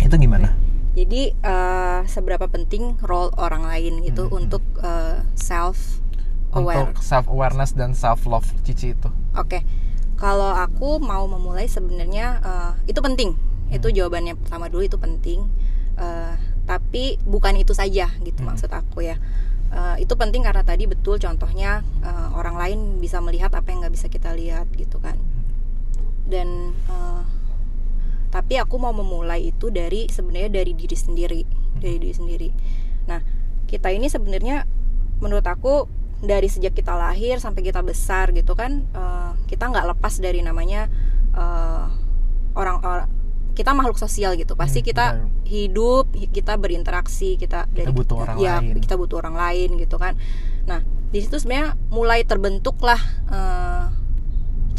itu 0.00 0.14
gimana 0.16 0.61
Jadi 0.92 1.32
eh, 1.32 2.00
seberapa 2.04 2.44
penting 2.46 3.00
role 3.00 3.32
orang 3.36 3.64
lain 3.64 4.04
itu 4.04 4.28
Hmm, 4.28 4.38
untuk 4.38 4.60
eh, 4.78 5.24
self 5.32 6.00
aware. 6.52 6.84
untuk 6.84 7.00
self 7.00 7.26
awareness 7.26 7.72
dan 7.72 7.96
self 7.96 8.24
love 8.24 8.44
Cici 8.60 8.92
itu 8.92 9.08
Oke. 9.32 9.64
Kalau 10.14 10.52
aku 10.52 11.00
mau 11.00 11.24
memulai 11.24 11.64
sebenarnya 11.66 12.26
eh, 12.40 12.72
itu 12.86 13.00
penting. 13.00 13.32
Itu 13.68 13.88
Hmm. 13.88 13.96
jawabannya 13.96 14.36
pertama 14.36 14.68
dulu 14.68 14.84
itu 14.84 15.00
penting. 15.00 15.48
Eh, 15.96 16.34
tapi 16.62 17.16
bukan 17.24 17.56
itu 17.56 17.72
saja 17.72 18.12
gitu 18.20 18.40
Hmm. 18.44 18.52
maksud 18.52 18.68
aku 18.68 19.00
ya. 19.02 19.16
Eh, 19.72 20.04
itu 20.04 20.12
penting 20.12 20.44
karena 20.44 20.60
tadi 20.60 20.84
betul 20.84 21.16
contohnya 21.16 21.80
eh, 22.04 22.28
orang 22.36 22.60
lain 22.60 22.78
bisa 23.00 23.24
melihat 23.24 23.48
apa 23.50 23.64
yang 23.66 23.80
nggak 23.80 23.94
bisa 23.96 24.06
kita 24.06 24.36
lihat 24.36 24.68
gitu 24.76 25.00
kan. 25.00 25.16
Dan 26.22 26.76
tapi 28.32 28.56
aku 28.56 28.80
mau 28.80 28.90
memulai 28.90 29.52
itu 29.52 29.68
dari 29.68 30.08
sebenarnya 30.08 30.48
dari 30.50 30.72
diri 30.72 30.96
sendiri 30.96 31.40
dari 31.76 31.96
diri 32.00 32.14
sendiri 32.16 32.48
nah 33.04 33.20
kita 33.68 33.92
ini 33.92 34.08
sebenarnya 34.08 34.64
menurut 35.20 35.44
aku 35.44 35.86
dari 36.18 36.46
sejak 36.46 36.72
kita 36.72 36.94
lahir 36.94 37.38
sampai 37.38 37.60
kita 37.60 37.82
besar 37.82 38.32
gitu 38.32 38.56
kan 38.56 38.88
eh, 38.88 39.30
kita 39.46 39.68
nggak 39.68 39.86
lepas 39.92 40.16
dari 40.18 40.40
namanya 40.40 40.88
eh, 41.32 41.86
orang-orang 42.54 43.08
kita 43.52 43.76
makhluk 43.76 44.00
sosial 44.00 44.32
gitu 44.34 44.56
pasti 44.56 44.80
Hmm, 44.80 44.88
kita 44.88 45.06
benar. 45.12 45.28
hidup 45.44 46.04
kita 46.32 46.56
berinteraksi 46.56 47.36
kita 47.36 47.68
dari 47.68 47.92
butuh 47.92 48.24
orang 48.24 48.36
ya, 48.40 48.64
lain. 48.64 48.80
kita 48.80 48.96
butuh 48.96 49.20
orang 49.20 49.36
lain 49.36 49.76
gitu 49.76 50.00
kan 50.00 50.16
nah 50.64 50.80
di 51.12 51.20
situ 51.20 51.36
sebenarnya 51.36 51.76
mulai 51.92 52.24
terbentuklah 52.24 52.96
eh, 53.28 53.84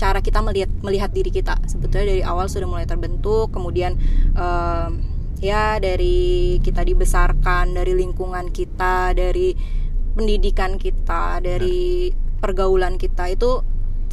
cara 0.04 0.20
kita 0.20 0.44
melihat 0.44 0.68
melihat 0.84 1.16
diri 1.16 1.32
kita 1.32 1.64
sebetulnya 1.64 2.12
dari 2.12 2.24
awal 2.28 2.52
sudah 2.52 2.68
mulai 2.68 2.84
terbentuk 2.84 3.56
kemudian 3.56 3.96
em, 4.36 4.92
ya 5.40 5.80
dari 5.80 6.60
kita 6.60 6.84
dibesarkan 6.84 7.72
dari 7.72 7.96
lingkungan 7.96 8.52
kita 8.52 9.16
dari 9.16 9.56
pendidikan 10.12 10.76
kita 10.76 11.40
dari 11.40 12.12
pergaulan 12.44 13.00
kita 13.00 13.32
itu 13.32 13.64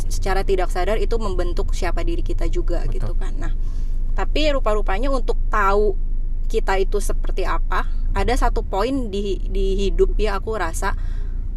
secara 0.06 0.47
tidak 0.47 0.70
sadar 0.70 0.94
itu 1.02 1.18
membentuk 1.18 1.75
siapa 1.75 2.06
diri 2.06 2.23
kita 2.23 2.47
juga 2.47 2.87
Betul. 2.87 2.94
gitu 2.94 3.12
kan 3.18 3.35
nah 3.35 3.52
tapi 4.14 4.47
rupa-rupanya 4.54 5.11
untuk 5.11 5.42
tahu 5.50 5.99
kita 6.47 6.78
itu 6.78 7.02
seperti 7.02 7.42
apa 7.42 7.90
ada 8.14 8.35
satu 8.38 8.62
poin 8.62 9.11
di 9.11 9.42
di 9.50 9.75
hidup 9.87 10.14
ya 10.18 10.38
aku 10.38 10.54
rasa 10.54 10.94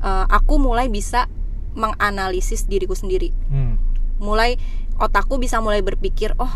eh, 0.02 0.26
aku 0.26 0.58
mulai 0.58 0.90
bisa 0.90 1.30
menganalisis 1.78 2.66
diriku 2.66 2.98
sendiri 2.98 3.30
Hmm. 3.54 3.93
Mulai 4.22 4.58
otakku 5.02 5.42
bisa 5.42 5.58
mulai 5.64 5.82
berpikir 5.82 6.38
oh 6.38 6.52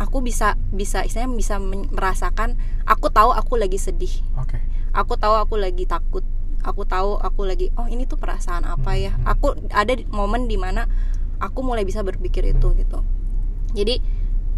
aku 0.00 0.24
bisa 0.24 0.58
bisa 0.74 1.06
istilahnya 1.06 1.30
bisa 1.36 1.54
merasakan 1.92 2.58
aku 2.88 3.10
tahu 3.14 3.30
aku 3.30 3.54
lagi 3.60 3.78
sedih. 3.78 4.10
Oke. 4.38 4.58
aku 4.94 5.18
tahu 5.18 5.34
aku 5.38 5.54
lagi 5.58 5.86
takut. 5.86 6.22
Aku 6.64 6.88
tahu 6.88 7.20
aku 7.20 7.44
lagi 7.44 7.68
oh 7.76 7.84
ini 7.90 8.08
tuh 8.08 8.16
perasaan 8.16 8.64
apa 8.64 8.96
ya? 8.96 9.12
Hmm. 9.12 9.36
aku 9.36 9.46
ada 9.68 9.92
di- 9.92 10.08
momen 10.08 10.48
di 10.48 10.56
mana 10.56 10.88
aku 11.38 11.60
mulai 11.60 11.84
bisa 11.84 12.00
berpikir 12.00 12.46
itu 12.46 12.72
gitu. 12.72 13.04
Jadi 13.76 14.00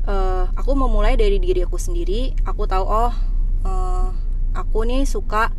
eh, 0.07 0.45
aku 0.55 0.73
memulai 0.79 1.19
dari 1.19 1.43
diri 1.43 1.67
aku 1.67 1.77
sendiri. 1.77 2.33
Aku 2.47 2.65
tahu 2.71 2.85
oh 2.87 3.13
eh, 3.67 4.09
aku 4.55 4.87
nih 4.87 5.03
suka 5.03 5.51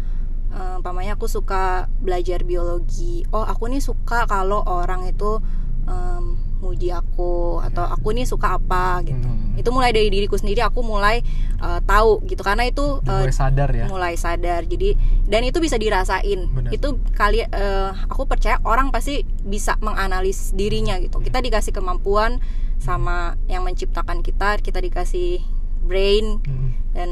eh, 0.55 0.79
umpamanya 0.79 1.19
aku 1.19 1.27
suka 1.27 1.91
belajar 1.99 2.47
biologi. 2.47 3.27
Oh 3.35 3.43
aku 3.43 3.67
nih 3.67 3.83
suka 3.83 4.23
kalau 4.25 4.63
orang 4.63 5.03
itu 5.09 5.43
em, 5.83 6.46
muji 6.57 6.89
aku 6.89 7.61
atau 7.61 7.85
aku 7.85 8.11
nih 8.11 8.25
suka 8.25 8.57
apa 8.57 9.01
gitu. 9.05 9.27
Hmm. 9.27 9.45
itu 9.57 9.73
mulai 9.73 9.89
dari 9.89 10.13
diriku 10.13 10.37
sendiri 10.37 10.61
aku 10.61 10.85
mulai 10.85 11.25
eh, 11.57 11.79
tahu 11.81 12.21
gitu. 12.29 12.45
Karena 12.45 12.69
itu 12.69 13.01
eh, 13.01 13.25
mulai 13.25 13.33
sadar 13.33 13.69
ya? 13.73 13.85
mulai 13.89 14.13
sadar. 14.13 14.61
Jadi 14.65 14.93
dan 15.25 15.41
itu 15.41 15.57
bisa 15.57 15.75
dirasain. 15.75 16.45
Benar. 16.53 16.69
itu 16.69 16.87
kali 17.13 17.41
eh, 17.41 17.89
aku 18.05 18.25
percaya 18.25 18.61
orang 18.61 18.93
pasti 18.93 19.25
bisa 19.41 19.73
menganalis 19.81 20.53
dirinya 20.53 21.01
gitu. 21.01 21.17
Kita 21.17 21.41
dikasih 21.41 21.73
kemampuan 21.73 22.37
sama 22.77 23.33
yang 23.49 23.65
menciptakan 23.65 24.21
kita 24.21 24.61
kita 24.61 24.77
dikasih 24.77 25.41
brain 25.81 26.37
Hmm. 26.45 26.69
dan 26.93 27.09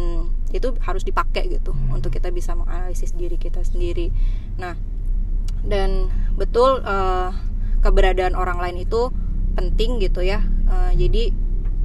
itu 0.54 0.76
harus 0.84 1.02
dipakai 1.02 1.48
gitu 1.50 1.74
Hmm. 1.74 1.98
untuk 1.98 2.12
kita 2.12 2.30
bisa 2.30 2.54
menganalisis 2.54 3.16
diri 3.18 3.42
kita 3.42 3.66
sendiri. 3.66 4.14
Nah 4.62 4.78
dan 5.66 6.14
betul 6.38 6.86
eh, 6.86 7.30
keberadaan 7.82 8.34
orang 8.34 8.62
lain 8.62 8.86
itu 8.86 9.10
penting 9.56 9.98
gitu 10.00 10.22
ya. 10.22 10.44
Eh, 10.68 10.92
jadi 11.00 11.32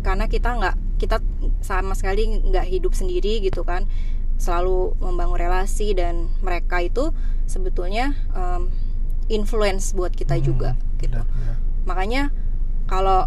karena 0.02 0.26
kita 0.26 0.58
nggak 0.58 0.76
kita 0.98 1.16
sama 1.62 1.96
sekali 1.96 2.26
nggak 2.42 2.66
hidup 2.66 2.92
sendiri 2.92 3.40
gitu 3.40 3.62
kan. 3.62 3.86
Selalu 4.36 4.96
membangun 4.98 5.36
relasi 5.36 5.92
dan 5.92 6.28
mereka 6.40 6.80
itu 6.80 7.12
sebetulnya 7.44 8.16
em, 8.32 8.72
influence 9.28 9.92
buat 9.92 10.10
kita 10.10 10.34
Hmm, 10.34 10.44
juga 10.44 10.70
gitu. 10.98 11.16
benar, 11.16 11.26
benar. 11.28 11.56
makanya 11.84 12.22
kalau 12.86 13.24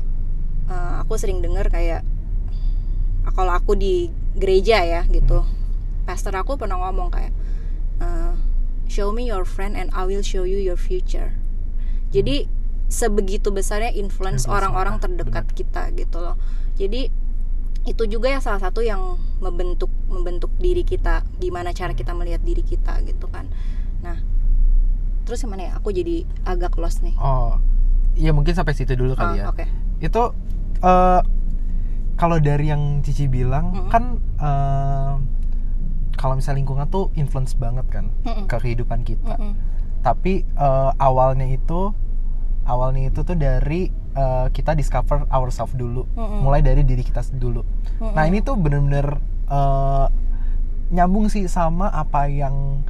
eh, 0.68 0.94
aku 1.00 1.16
sering 1.16 1.40
dengar 1.40 1.70
kayak 1.70 2.02
kalau 3.34 3.52
aku 3.52 3.74
di 3.74 4.08
gereja 4.36 4.84
ya 4.84 5.02
gitu 5.08 5.42
pastor 6.04 6.36
aku 6.36 6.58
pernah 6.58 6.78
ngomong 6.78 7.10
kayak 7.10 7.32
eh, 8.00 8.34
show 8.86 9.10
me 9.10 9.26
your 9.26 9.46
friend 9.46 9.74
and 9.74 9.90
I 9.94 10.04
will 10.04 10.22
show 10.22 10.44
you 10.44 10.58
your 10.58 10.78
future. 10.78 11.34
Jadi 12.10 12.46
sebegitu 12.94 13.50
besarnya 13.50 13.90
influence 13.90 14.46
Influence 14.46 14.54
orang-orang 14.54 15.02
terdekat 15.02 15.50
kita 15.58 15.90
gitu 15.98 16.22
loh 16.22 16.38
jadi 16.78 17.10
itu 17.84 18.04
juga 18.06 18.30
ya 18.32 18.40
salah 18.40 18.62
satu 18.62 18.86
yang 18.86 19.18
membentuk 19.42 19.90
membentuk 20.08 20.54
diri 20.62 20.86
kita 20.86 21.26
gimana 21.42 21.74
cara 21.74 21.98
kita 21.98 22.14
melihat 22.14 22.40
diri 22.46 22.62
kita 22.62 23.02
gitu 23.04 23.26
kan 23.28 23.50
nah 24.06 24.22
terus 25.26 25.42
gimana 25.42 25.68
ya 25.68 25.72
aku 25.82 25.90
jadi 25.90 26.24
agak 26.46 26.78
lost 26.78 27.02
nih 27.02 27.18
oh 27.18 27.58
iya 28.14 28.30
mungkin 28.30 28.54
sampai 28.54 28.78
situ 28.78 28.94
dulu 28.94 29.18
kali 29.18 29.42
ya 29.42 29.50
Ah, 29.50 29.52
oke 29.52 29.66
itu 30.00 30.24
eh, 30.86 31.22
kalau 32.14 32.38
dari 32.38 32.70
yang 32.70 33.02
Cici 33.02 33.26
bilang 33.26 33.74
Mm-mm. 33.74 33.90
kan 33.90 34.04
eh, 34.38 35.14
kalau 36.14 36.38
misalnya 36.38 36.62
lingkungan 36.62 36.88
tuh 36.88 37.10
influence 37.18 37.58
banget 37.58 37.84
kan 37.90 38.06
Mm-mm. 38.24 38.46
ke 38.46 38.56
kehidupan 38.62 39.02
kita. 39.04 39.36
Mm-mm. 39.36 39.58
Tapi 40.06 40.46
eh, 40.46 40.92
awalnya 41.02 41.50
itu 41.50 41.92
awalnya 42.63 43.12
itu 43.12 43.22
tuh 43.22 43.36
dari 43.36 43.88
eh, 44.13 44.48
kita 44.50 44.74
discover 44.74 45.27
ourselves 45.27 45.74
dulu, 45.74 46.08
Mm-mm. 46.15 46.39
mulai 46.41 46.60
dari 46.60 46.82
diri 46.82 47.03
kita 47.03 47.20
dulu. 47.32 47.63
Mm-mm. 48.00 48.13
Nah 48.15 48.24
ini 48.24 48.39
tuh 48.39 48.55
bener-bener 48.55 49.20
eh, 49.48 50.08
nyambung 50.93 51.27
sih 51.27 51.48
sama 51.48 51.89
apa 51.89 52.29
yang 52.29 52.82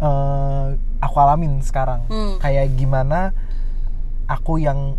eh, 0.00 0.66
aku 1.00 1.16
alamin 1.16 1.60
sekarang. 1.60 2.04
Hmm. 2.08 2.36
Kayak 2.40 2.72
gimana 2.74 3.32
aku 4.26 4.60
yang 4.60 4.96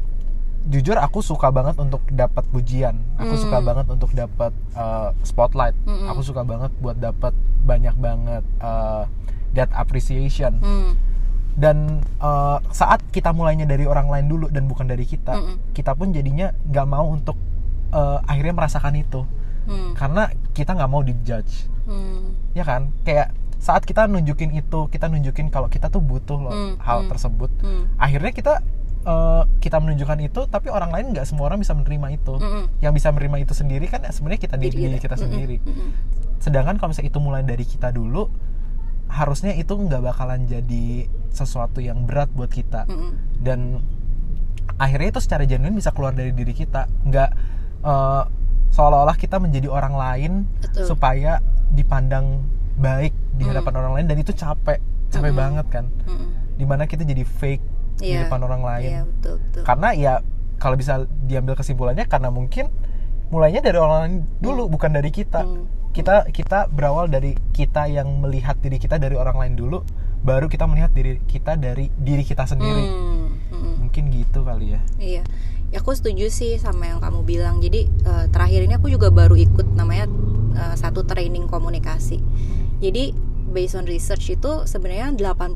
jujur 0.69 0.93
aku 0.93 1.25
suka 1.25 1.49
banget 1.49 1.73
untuk 1.81 2.05
dapat 2.07 2.45
pujian. 2.53 3.01
Aku 3.17 3.33
Hmm. 3.33 3.41
suka 3.41 3.57
banget 3.59 3.85
untuk 3.89 4.13
dapat 4.13 4.53
eh, 4.77 5.09
spotlight. 5.25 5.73
Mm-mm. 5.83 6.07
Aku 6.13 6.21
suka 6.21 6.45
banget 6.45 6.69
buat 6.79 6.97
dapat 6.97 7.33
banyak 7.65 7.95
banget 7.97 8.43
eh, 8.61 9.03
that 9.57 9.69
appreciation. 9.73 10.61
Hmm. 10.61 10.93
Dan 11.51 11.99
eh, 12.01 12.57
saat 12.71 13.03
kita 13.11 13.31
mulainya 13.31 13.67
dari 13.67 13.83
orang 13.83 14.07
lain 14.07 14.25
dulu 14.27 14.45
dan 14.47 14.65
bukan 14.65 14.87
dari 14.87 15.03
kita, 15.03 15.35
Mm-mm. 15.35 15.75
kita 15.75 15.93
pun 15.93 16.11
jadinya 16.11 16.55
nggak 16.65 16.87
mau 16.87 17.05
untuk 17.07 17.35
eh, 17.91 18.19
akhirnya 18.25 18.55
merasakan 18.55 18.95
itu 18.95 19.23
Hmm. 19.61 19.93
karena 19.93 20.25
kita 20.57 20.73
nggak 20.73 20.89
mau 20.89 21.05
dijudge 21.05 21.69
Hmm. 21.85 22.33
ya 22.57 22.65
kan 22.65 22.89
kayak 23.05 23.29
saat 23.61 23.85
kita 23.85 24.09
nunjukin 24.09 24.49
itu 24.57 24.89
kita 24.89 25.05
nunjukin 25.05 25.53
kalau 25.53 25.69
kita 25.69 25.85
tuh 25.85 26.01
butuh 26.01 26.41
loh 26.41 26.49
Hmm, 26.49 26.73
hal 26.81 27.05
hmm. 27.05 27.09
tersebut 27.13 27.53
Hmm. 27.61 27.85
akhirnya 27.93 28.33
kita 28.33 28.53
eh, 29.05 29.43
kita 29.61 29.77
menunjukkan 29.77 30.17
itu 30.17 30.49
tapi 30.49 30.73
orang 30.73 30.89
lain 30.89 31.13
nggak 31.13 31.29
semua 31.29 31.45
orang 31.45 31.61
bisa 31.61 31.77
menerima 31.77 32.07
itu 32.09 32.41
Mm-mm. 32.41 32.81
yang 32.81 32.89
bisa 32.89 33.13
menerima 33.13 33.37
itu 33.45 33.53
sendiri 33.53 33.85
kan 33.85 34.01
sebenarnya 34.09 34.41
kita 34.41 34.55
diri, 34.57 34.73
diri 34.73 34.97
kita 34.97 35.13
Mm-mm. 35.13 35.25
sendiri 35.29 35.57
Mm-mm. 35.61 35.89
sedangkan 36.41 36.81
kalau 36.81 36.89
misalnya 36.89 37.13
itu 37.13 37.19
mulai 37.21 37.45
dari 37.45 37.65
kita 37.65 37.93
dulu 37.93 38.33
harusnya 39.11 39.51
itu 39.53 39.75
nggak 39.75 39.99
bakalan 40.01 40.47
jadi 40.47 41.05
sesuatu 41.29 41.77
yang 41.77 42.07
berat 42.07 42.31
buat 42.31 42.47
kita 42.47 42.87
Mm-mm. 42.87 43.11
dan 43.43 43.83
akhirnya 44.77 45.11
itu 45.11 45.21
secara 45.21 45.43
genuine 45.43 45.75
bisa 45.75 45.91
keluar 45.91 46.11
dari 46.11 46.31
diri 46.31 46.51
kita 46.51 46.87
nggak 47.03 47.29
eh, 47.83 48.23
seolah-olah 48.71 49.15
kita 49.15 49.35
menjadi 49.37 49.67
orang 49.67 49.93
lain 49.93 50.31
Betul. 50.63 50.87
supaya 50.87 51.43
dipandang 51.69 52.39
baik 52.73 53.11
di 53.35 53.43
Hmm. 53.43 53.51
hadapan 53.51 53.73
orang 53.77 53.93
lain 53.99 54.05
dan 54.07 54.17
itu 54.17 54.31
capek 54.31 54.79
capek 55.09 55.27
Mm-mm. 55.27 55.41
banget 55.43 55.65
kan 55.69 55.85
Mm-mm. 56.07 56.27
di 56.55 56.63
mana 56.63 56.83
kita 56.85 57.03
jadi 57.03 57.21
fake 57.21 57.63
di 57.99 58.15
Iya. 58.15 58.25
depan 58.25 58.39
orang 58.41 58.63
lain 58.63 58.89
Iya 58.89 59.01
betul 59.05 59.35
betul. 59.37 59.61
karena 59.61 59.87
ya 59.91 60.13
kalau 60.55 60.75
bisa 60.75 60.93
diambil 61.21 61.53
kesimpulannya 61.53 62.05
karena 62.05 62.31
mungkin 62.31 62.71
mulainya 63.27 63.59
dari 63.59 63.75
orang 63.75 63.97
lain 63.99 64.15
dulu 64.39 64.67
bukan 64.67 64.91
dari 64.91 65.11
kita 65.11 65.43
Hmm. 65.43 65.67
Kita 65.91 66.31
kita 66.31 66.71
berawal 66.71 67.07
dari 67.07 67.35
kita 67.51 67.87
yang 67.87 68.07
melihat 68.19 68.55
diri 68.59 68.79
kita 68.79 68.95
dari 68.95 69.15
orang 69.15 69.35
lain 69.35 69.53
dulu 69.59 69.83
baru 70.21 70.47
kita 70.47 70.65
melihat 70.65 70.93
diri 70.93 71.19
kita 71.25 71.57
dari 71.57 71.91
diri 71.97 72.23
kita 72.23 72.45
sendiri 72.45 72.85
Hmm. 72.85 73.27
Mm-mm. 73.51 73.73
mungkin 73.87 74.03
gitu 74.09 74.45
kali 74.47 74.77
ya 74.77 74.81
Iya, 74.97 75.23
ya 75.69 75.77
aku 75.79 75.91
setuju 75.91 76.31
sih 76.31 76.55
sama 76.55 76.87
yang 76.87 77.03
kamu 77.03 77.25
bilang. 77.25 77.59
Jadi 77.59 77.87
eh, 77.87 78.25
terakhir 78.31 78.63
ini 78.63 78.77
aku 78.77 78.87
juga 78.87 79.11
baru 79.11 79.35
ikut 79.35 79.75
namanya 79.75 80.07
eh, 80.55 80.75
satu 80.77 81.03
training 81.03 81.49
komunikasi. 81.49 82.21
Jadi 82.79 83.11
based 83.51 83.75
on 83.75 83.83
research 83.83 84.31
itu 84.31 84.63
sebenarnya 84.63 85.11
80% 85.13 85.51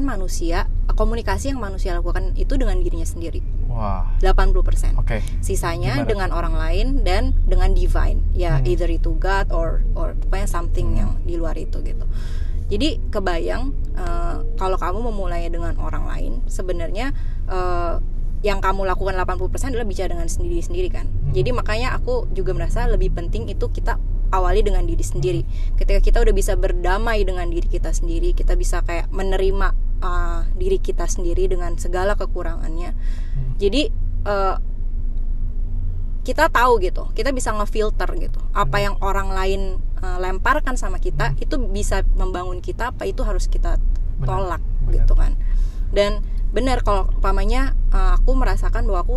manusia 0.00 0.70
komunikasi 0.90 1.50
yang 1.50 1.58
manusia 1.58 1.92
lakukan 1.92 2.32
itu 2.34 2.54
dengan 2.54 2.78
dirinya 2.78 3.04
sendiri. 3.04 3.42
wah 3.66 4.06
80%. 4.18 4.98
oke 4.98 5.18
Sisanya 5.40 6.02
Gimana? 6.02 6.08
dengan 6.08 6.28
orang 6.34 6.54
lain 6.54 6.86
dan 7.06 7.34
dengan 7.46 7.70
divine. 7.74 8.22
Ya 8.34 8.58
Hmm. 8.58 8.66
either 8.66 8.90
itu 8.90 9.14
God 9.14 9.50
or 9.50 9.82
or 9.94 10.18
pokoknya 10.18 10.46
something 10.46 10.94
yang 10.94 11.18
di 11.22 11.38
luar 11.38 11.54
itu 11.54 11.78
gitu. 11.80 12.06
Jadi 12.70 13.02
kebayang 13.10 13.74
eh, 13.94 14.36
kalau 14.54 14.78
kamu 14.78 15.10
memulainya 15.10 15.50
dengan 15.50 15.74
orang 15.78 16.06
lain, 16.06 16.32
sebenarnya 16.46 17.10
eh, 17.46 17.94
yang 18.40 18.56
kamu 18.58 18.88
lakukan 18.88 19.12
80% 19.20 19.76
adalah 19.76 19.84
bicara 19.84 20.16
dengan 20.16 20.24
sendiri 20.24 20.64
sendiri 20.64 20.88
kan. 20.88 21.04
Hmm. 21.06 21.32
Jadi 21.36 21.50
makanya 21.52 21.94
aku 21.94 22.24
juga 22.32 22.56
merasa 22.56 22.88
lebih 22.88 23.12
penting 23.12 23.46
itu 23.48 23.68
kita 23.68 24.00
awali 24.30 24.62
dengan 24.62 24.86
diri 24.86 25.02
sendiri. 25.02 25.42
Ketika 25.76 26.00
kita 26.00 26.18
udah 26.22 26.34
bisa 26.34 26.54
berdamai 26.54 27.22
dengan 27.26 27.46
diri 27.50 27.66
kita 27.66 27.90
sendiri, 27.90 28.32
kita 28.34 28.54
bisa 28.54 28.82
kayak 28.82 29.10
menerima 29.10 29.74
uh, 30.00 30.42
diri 30.54 30.78
kita 30.78 31.06
sendiri 31.06 31.50
dengan 31.50 31.74
segala 31.76 32.14
kekurangannya. 32.14 32.94
Hmm. 32.94 33.52
Jadi 33.58 33.90
uh, 34.24 34.56
kita 36.20 36.52
tahu 36.52 36.78
gitu, 36.84 37.08
kita 37.16 37.32
bisa 37.32 37.50
ngefilter 37.56 38.06
gitu. 38.20 38.40
Apa 38.52 38.76
Hmm. 38.78 38.84
yang 38.84 38.94
orang 39.00 39.28
lain 39.32 39.60
uh, 40.04 40.18
lemparkan 40.20 40.76
sama 40.76 41.00
kita 41.00 41.32
itu 41.40 41.56
bisa 41.70 42.04
membangun 42.14 42.60
kita, 42.60 42.92
apa 42.92 43.08
itu 43.08 43.24
harus 43.24 43.48
kita 43.48 43.80
tolak 44.22 44.60
benar. 44.84 44.92
gitu 45.00 45.14
kan. 45.16 45.32
Dan 45.90 46.20
benar 46.52 46.84
kalau 46.84 47.08
umpamanya 47.14 47.72
uh, 47.90 48.18
aku 48.20 48.36
merasakan 48.36 48.84
bahwa 48.84 49.00
aku 49.06 49.16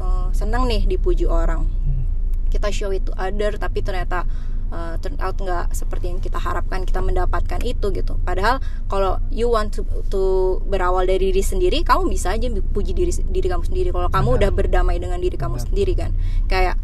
uh, 0.00 0.28
senang 0.32 0.64
nih 0.66 0.88
dipuji 0.88 1.28
orang 1.28 1.68
Hmm. 1.80 2.04
kita 2.48 2.72
show 2.72 2.88
it 2.88 3.04
to 3.04 3.12
other 3.20 3.52
tapi 3.60 3.84
ternyata 3.84 4.24
uh, 4.70 4.94
turn 5.02 5.18
out 5.20 5.36
nggak 5.36 5.74
seperti 5.74 6.10
yang 6.10 6.18
kita 6.22 6.38
harapkan 6.38 6.86
kita 6.86 7.02
mendapatkan 7.02 7.60
itu 7.62 7.90
gitu. 7.92 8.16
Padahal 8.22 8.62
kalau 8.86 9.18
you 9.28 9.50
want 9.50 9.74
to, 9.74 9.82
to 10.08 10.58
berawal 10.66 11.02
dari 11.04 11.30
diri 11.30 11.42
sendiri 11.44 11.78
kamu 11.82 12.08
bisa 12.10 12.34
aja 12.34 12.46
puji 12.48 12.94
diri 12.96 13.12
diri 13.12 13.46
kamu 13.50 13.64
sendiri. 13.66 13.88
Kalau 13.92 14.08
kamu 14.08 14.28
Benar. 14.34 14.38
udah 14.40 14.50
berdamai 14.54 14.96
dengan 14.98 15.18
diri 15.20 15.36
kamu 15.36 15.58
Benar. 15.58 15.66
sendiri 15.68 15.92
kan. 15.98 16.10
Kayak 16.46 16.76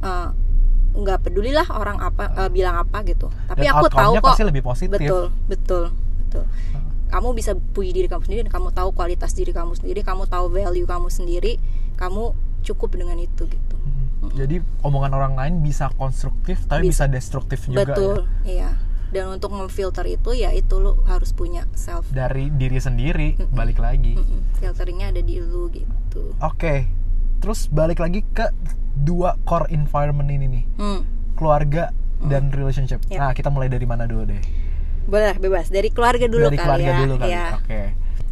uh, 0.00 0.32
nggak 0.96 1.28
pedulilah 1.28 1.68
orang 1.76 2.00
apa 2.00 2.32
uh, 2.32 2.50
bilang 2.50 2.80
apa 2.80 3.04
gitu. 3.04 3.28
Tapi 3.50 3.68
Dan 3.68 3.76
aku 3.76 3.86
tahu 3.92 4.12
kok 4.22 4.32
pasti 4.32 4.44
lebih 4.46 4.62
positif. 4.64 4.96
Betul 4.96 5.24
betul 5.50 5.84
betul. 6.26 6.44
Hmm. 6.46 6.82
kamu 7.06 7.38
bisa 7.38 7.54
puji 7.54 7.94
diri 7.94 8.10
kamu 8.10 8.26
sendiri 8.26 8.40
dan 8.50 8.52
kamu 8.52 8.74
tahu 8.74 8.90
kualitas 8.90 9.30
diri 9.30 9.54
kamu 9.54 9.78
sendiri 9.78 10.02
kamu 10.02 10.26
tahu 10.26 10.50
value 10.50 10.88
kamu 10.90 11.06
sendiri 11.06 11.54
kamu 11.94 12.34
cukup 12.66 12.98
dengan 12.98 13.14
itu 13.22 13.46
gitu 13.46 13.76
Jadi 14.34 14.56
omongan 14.82 15.12
orang 15.14 15.34
lain 15.38 15.54
bisa 15.62 15.92
konstruktif 15.94 16.64
tapi 16.66 16.90
bisa, 16.90 17.06
Bisa. 17.06 17.12
destruktif 17.12 17.68
juga 17.68 17.94
betul 17.94 18.16
ya 18.42 18.50
iya 18.50 18.70
dan 19.06 19.38
untuk 19.38 19.54
memfilter 19.54 20.02
itu 20.10 20.34
ya 20.34 20.50
itu 20.50 20.82
lu 20.82 20.98
harus 21.06 21.30
punya 21.30 21.70
self 21.78 22.10
dari 22.10 22.50
diri 22.50 22.82
sendiri 22.82 23.38
Mm-mm. 23.38 23.54
balik 23.54 23.78
lagi 23.78 24.18
Mm-mm, 24.18 24.58
filteringnya 24.58 25.14
ada 25.14 25.22
di 25.22 25.38
lu 25.38 25.70
gitu 25.70 26.34
Oke, 26.42 26.90
terus 27.38 27.70
balik 27.70 28.02
lagi 28.02 28.26
ke 28.34 28.50
dua 28.96 29.38
core 29.46 29.68
environment 29.70 30.26
ini 30.32 30.46
nih, 30.48 30.64
hmm. 30.80 31.00
keluarga 31.36 31.92
dan 32.24 32.48
relationship. 32.48 33.04
Ya. 33.12 33.28
Nah, 33.28 33.36
kita 33.36 33.52
mulai 33.52 33.68
dari 33.68 33.84
mana 33.84 34.08
dulu 34.08 34.24
deh? 34.24 34.40
boleh 35.06 35.38
bebas 35.38 35.70
dari 35.70 35.88
keluarga 35.94 36.26
dulu 36.26 36.50
dari 36.50 36.58
kali 36.58 36.66
keluarga 36.66 36.90
ya 36.90 36.98
dulu 36.98 37.14
kali. 37.16 37.30
ya 37.30 37.46
Oke. 37.62 37.82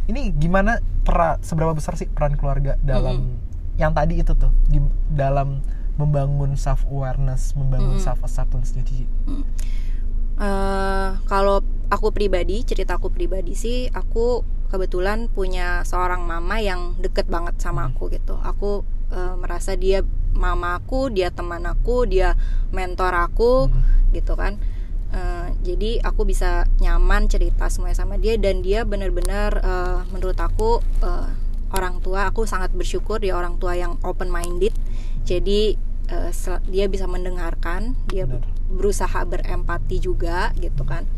Ini 0.05 0.21
gimana 0.37 0.77
pera, 1.01 1.41
seberapa 1.41 1.73
besar 1.73 1.97
sih 1.97 2.05
peran 2.05 2.37
keluarga 2.37 2.77
dalam 2.83 3.41
yang 3.79 3.89
tadi 3.95 4.21
itu 4.21 4.37
tuh 4.37 4.53
di 4.69 4.77
dalam 5.09 5.65
membangun 5.95 6.55
self 6.59 6.83
awareness, 6.87 7.55
membangun 7.55 7.95
Mm-mm. 7.95 8.03
self 8.03 8.19
acceptance 8.23 8.75
jadi 8.75 9.07
Eh, 10.35 11.09
kalau 11.31 11.63
aku 11.87 12.11
pribadi 12.11 12.67
cerita 12.67 12.99
aku 12.99 13.07
pribadi 13.07 13.55
sih 13.55 13.87
aku 13.95 14.43
kebetulan 14.67 15.31
punya 15.31 15.79
seorang 15.87 16.27
mama 16.27 16.59
yang 16.59 16.99
deket 16.99 17.31
banget 17.31 17.55
sama 17.63 17.87
aku 17.87 18.11
gitu. 18.11 18.35
Aku 18.43 18.83
eh, 19.15 19.35
merasa 19.39 19.79
dia 19.79 20.03
mamaku 20.35 21.07
dia 21.15 21.31
teman 21.31 21.63
aku 21.63 22.03
dia 22.03 22.35
mentor 22.75 23.15
aku 23.15 23.71
Hmm. 23.71 24.11
gitu 24.11 24.35
kan. 24.35 24.59
Eh, 25.15 25.47
jadi 25.63 26.03
aku 26.03 26.27
bisa 26.27 26.67
nyaman 26.83 27.31
cerita 27.31 27.71
semuanya 27.71 27.95
sama 27.95 28.19
dia 28.19 28.35
dan 28.35 28.59
dia 28.59 28.83
benar-benar 28.83 29.51
eh, 29.63 29.99
menurut 30.11 30.35
aku 30.35 30.83
eh, 30.99 31.29
orang 31.71 32.03
tua 32.03 32.27
aku 32.27 32.43
sangat 32.43 32.75
bersyukur 32.75 33.23
dia 33.23 33.39
orang 33.39 33.55
tua 33.55 33.79
yang 33.79 33.95
open 34.03 34.27
minded 34.27 34.75
jadi 35.25 35.75
sel- 36.29 36.61
dia 36.65 36.85
bisa 36.85 37.05
mendengarkan 37.05 37.97
dia 38.05 38.23
Benar. 38.23 38.45
berusaha 38.69 39.19
berempati 39.25 39.97
juga 39.97 40.53
gitu 40.55 40.85
kan 40.85 41.09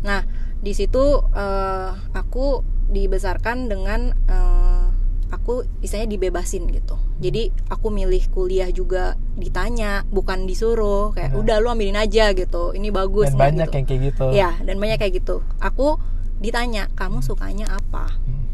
nah 0.00 0.22
di 0.58 0.70
situ 0.70 1.00
eh, 1.32 1.90
aku 2.12 2.60
dibesarkan 2.88 3.66
dengan 3.66 4.00
eh, 4.28 4.84
aku 5.28 5.64
istilahnya 5.80 6.08
dibebasin 6.10 6.68
gitu 6.68 6.96
jadi 7.18 7.50
aku 7.68 7.88
milih 7.88 8.30
kuliah 8.30 8.68
juga 8.68 9.12
ditanya 9.34 10.04
bukan 10.06 10.44
disuruh 10.44 11.10
kayak 11.12 11.32
Benar. 11.32 11.40
udah 11.42 11.56
lu 11.58 11.68
ambilin 11.68 11.96
aja 11.96 12.32
gitu 12.32 12.72
ini 12.72 12.88
bagus 12.88 13.32
dan 13.32 13.36
banyak 13.38 13.66
gitu. 13.66 13.76
yang 13.76 13.86
kayak 13.86 14.02
gitu. 14.12 14.24
ya 14.30 14.50
dan 14.60 14.76
banyak 14.76 14.96
kayak 14.96 15.14
gitu 15.18 15.40
aku 15.58 15.96
ditanya 16.38 16.86
kamu 16.94 17.20
sukanya 17.20 17.66
apa 17.70 18.12
Hmm. 18.24 18.46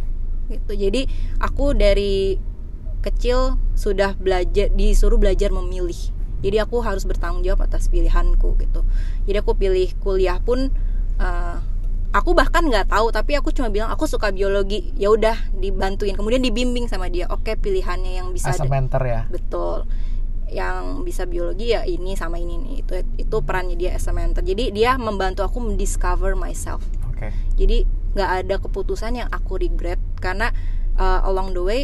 gitu 0.50 0.72
jadi 0.76 1.09
aku 1.40 1.72
dari 1.72 2.37
kecil 3.04 3.60
sudah 3.76 4.16
belajar 4.16 4.72
disuruh 4.72 5.20
belajar 5.20 5.52
memilih. 5.52 5.98
Jadi 6.44 6.60
aku 6.60 6.84
harus 6.84 7.08
bertanggung 7.08 7.40
jawab 7.40 7.64
atas 7.64 7.88
pilihanku 7.88 8.56
gitu. 8.60 8.84
Jadi 9.24 9.36
aku 9.40 9.56
pilih 9.56 9.88
kuliah 10.00 10.36
pun 10.40 10.68
eh, 11.20 11.56
aku 12.12 12.30
bahkan 12.36 12.62
nggak 12.68 12.92
tahu 12.92 13.10
tapi 13.10 13.34
aku 13.34 13.48
cuma 13.50 13.72
bilang 13.72 13.88
aku 13.88 14.04
suka 14.04 14.28
biologi. 14.28 14.92
Ya 15.00 15.08
udah 15.08 15.36
dibantuin. 15.56 16.12
Kemudian 16.12 16.44
dibimbing 16.44 16.84
sama 16.88 17.08
dia. 17.08 17.28
Oke 17.32 17.56
pilihannya 17.56 18.20
yang 18.20 18.28
bisa 18.32 18.52
As 18.52 18.60
a 18.60 18.68
mentor 18.68 19.02
ya. 19.08 19.24
betul. 19.32 19.88
Yang 20.52 20.84
bisa 21.08 21.22
biologi 21.24 21.72
ya 21.72 21.82
ini 21.88 22.14
sama 22.14 22.36
ini 22.36 22.60
nih 22.60 22.74
itu 22.84 22.92
itu 23.16 23.36
perannya 23.40 23.80
dia 23.80 23.96
as 23.96 24.04
a 24.06 24.12
mentor. 24.12 24.44
Jadi 24.44 24.70
dia 24.70 25.00
membantu 25.00 25.48
aku 25.48 25.64
mendiscover 25.64 26.36
myself. 26.36 26.84
Oke. 27.08 27.32
Jadi 27.56 27.88
nggak 28.14 28.30
ada 28.44 28.54
keputusan 28.60 29.16
yang 29.16 29.28
aku 29.32 29.56
regret. 29.56 29.98
Karena 30.20 30.52
uh, 31.00 31.24
along 31.24 31.56
the 31.56 31.64
way 31.64 31.82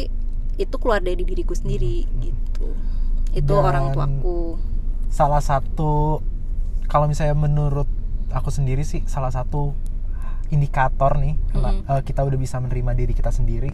itu 0.61 0.75
keluar 0.77 1.01
dari 1.01 1.21
diriku 1.21 1.51
sendiri 1.51 2.05
gitu 2.19 2.67
itu 3.31 3.47
Dan- 3.47 3.65
orang 3.65 3.85
tuaku 3.91 4.57
salah 5.11 5.41
satu 5.41 6.21
kalau 6.87 7.07
misalnya 7.07 7.35
menurut 7.35 7.87
aku 8.31 8.47
sendiri 8.47 8.83
sih 8.83 9.03
salah 9.05 9.31
satu 9.31 9.75
indikator 10.49 11.15
nih 11.17 11.35
Mm-mm. 11.55 11.87
eh, 11.87 12.01
kita 12.03 12.23
udah 12.23 12.35
bisa 12.35 12.59
menerima 12.59 12.91
diri 12.93 13.11
kita 13.11 13.31
sendiri 13.31 13.71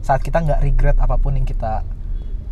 saat 0.00 0.20
kita 0.20 0.40
nggak 0.40 0.60
regret 0.60 0.96
apa 0.96 1.16
pun 1.16 1.34
yang 1.34 1.44
kita 1.44 1.84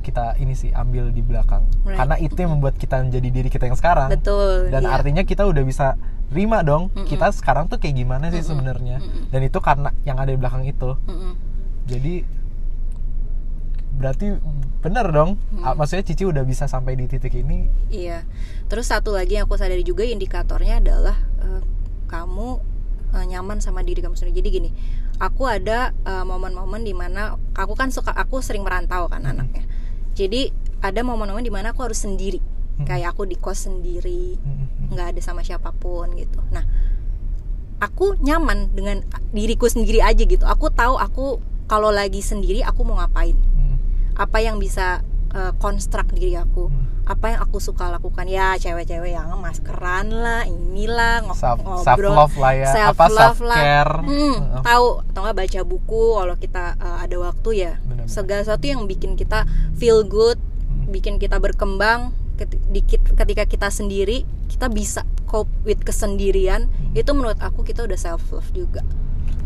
kita 0.01 0.39
ini 0.39 0.55
sih 0.55 0.71
ambil 0.71 1.11
di 1.11 1.21
belakang 1.21 1.67
Right. 1.83 1.99
karena 1.99 2.17
itu 2.19 2.35
yang 2.37 2.53
membuat 2.59 2.75
kita 2.77 2.99
menjadi 2.99 3.29
diri 3.29 3.49
kita 3.49 3.67
yang 3.67 3.79
sekarang 3.79 4.09
betul 4.11 4.71
dan 4.71 4.83
iya. 4.83 4.95
artinya 4.95 5.23
kita 5.23 5.47
udah 5.47 5.63
bisa 5.63 5.95
terima 6.27 6.63
dong 6.63 6.91
Mm-mm. 6.91 7.07
kita 7.07 7.31
sekarang 7.31 7.67
tuh 7.67 7.79
kayak 7.79 7.95
gimana 7.97 8.31
sih 8.31 8.43
Mm-mm. 8.43 8.49
sebenarnya 8.49 8.97
Mm-mm. 8.99 9.31
dan 9.31 9.41
itu 9.43 9.59
karena 9.61 9.91
yang 10.03 10.17
ada 10.17 10.31
di 10.31 10.39
belakang 10.39 10.63
itu 10.63 10.95
Mm-mm. 11.07 11.33
jadi 11.87 12.15
berarti 13.97 14.37
bener 14.79 15.09
dong 15.09 15.41
Ah, 15.59 15.73
Mm. 15.73 15.77
maksudnya 15.77 16.05
Cici 16.05 16.23
udah 16.23 16.43
bisa 16.43 16.65
sampai 16.65 16.95
di 16.95 17.05
titik 17.05 17.33
ini 17.33 17.67
Iya. 17.89 18.23
Terus 18.67 18.87
satu 18.87 19.11
lagi 19.11 19.35
yang 19.35 19.45
aku 19.45 19.57
sadari 19.57 19.83
juga 19.83 20.03
indikatornya 20.03 20.79
adalah 20.79 21.17
eh, 21.39 21.61
kamu 22.07 22.49
eh, 23.13 23.25
nyaman 23.27 23.59
sama 23.59 23.81
diri 23.81 23.99
kamu 23.99 24.15
sendiri. 24.15 24.37
Jadi 24.37 24.49
gini, 24.53 24.71
aku 25.17 25.45
ada 25.45 25.91
eh, 25.97 26.23
momen-momen 26.23 26.81
di 26.81 26.93
mana 26.93 27.35
aku 27.53 27.73
kan 27.73 27.89
suka 27.89 28.13
aku 28.13 28.39
sering 28.39 28.63
merantau 28.63 29.07
kan 29.07 29.21
Mhm. 29.21 29.31
anaknya. 29.33 29.65
Jadi 30.13 30.53
ada 30.79 31.01
momen-momen 31.01 31.41
di 31.41 31.51
mana 31.51 31.73
aku 31.73 31.83
harus 31.83 31.99
sendiri. 31.99 32.39
Mhm. 32.77 32.85
Kayak 32.85 33.09
aku 33.11 33.25
di 33.25 33.35
kos 33.35 33.65
sendiri, 33.65 34.37
Mm-mm. 34.37 34.93
nggak 34.93 35.17
ada 35.17 35.21
sama 35.21 35.41
siapa 35.41 35.73
pun 35.73 36.13
gitu. 36.15 36.37
Nah, 36.51 36.63
aku 37.79 38.17
nyaman 38.19 38.73
dengan 38.73 39.01
diriku 39.31 39.67
sendiri 39.67 40.01
aja 40.01 40.21
gitu. 40.21 40.45
Aku 40.45 40.69
tahu 40.69 40.97
aku 40.97 41.41
kalau 41.67 41.89
lagi 41.89 42.21
sendiri 42.21 42.61
aku 42.61 42.83
mau 42.83 42.97
ngapain. 42.97 43.37
Apa 44.17 44.41
yang 44.41 44.57
bisa 44.57 45.05
konstruk 45.55 46.09
diri 46.11 46.33
aku. 46.35 46.73
Mm. 46.73 46.85
apa 47.07 47.31
yang 47.31 47.39
aku 47.39 47.61
suka 47.61 47.87
lakukan. 47.87 48.27
Ya 48.27 48.57
cewek-cewek 48.57 49.13
yang 49.13 49.31
maskeran 49.37 50.11
lah 50.11 50.43
inilah 50.43 51.23
ngo- 51.23 51.39
self 51.39 51.61
ngobrol. 51.61 51.85
self 51.87 52.01
love 52.03 52.35
lah 52.35 52.53
ya. 52.53 52.67
Self 52.69 52.91
apa 52.91 53.07
love 53.07 53.15
self 53.15 53.39
lah. 53.45 53.63
care 53.63 53.95
Hmm, 54.03 54.37
tahu. 54.61 54.87
Atau 55.05 55.21
nggak 55.23 55.37
baca 55.37 55.61
buku 55.63 56.03
kalau 56.17 56.35
kita 56.35 56.65
uh, 56.75 56.99
ada 56.99 57.17
waktu 57.23 57.51
ya. 57.55 57.73
Benar-benar. 57.79 58.11
segala 58.11 58.41
sesuatu 58.43 58.67
yang 58.67 58.83
bikin 58.85 59.15
kita 59.15 59.47
feel 59.73 60.03
good 60.03 60.35
Hmm. 60.67 60.91
bikin 60.91 61.15
kita 61.17 61.39
berkembang 61.39 62.11
ketika 63.15 63.45
kita 63.45 63.69
sendiri 63.69 64.23
kita 64.47 64.67
bisa 64.67 65.03
cope 65.25 65.49
with 65.63 65.83
kesendirian 65.83 66.67
Hmm. 66.67 66.91
itu 66.93 67.11
menurut 67.13 67.39
aku 67.39 67.63
kita 67.63 67.83
udah 67.83 67.97
self 67.97 68.25
love 68.31 68.51
juga. 68.51 68.83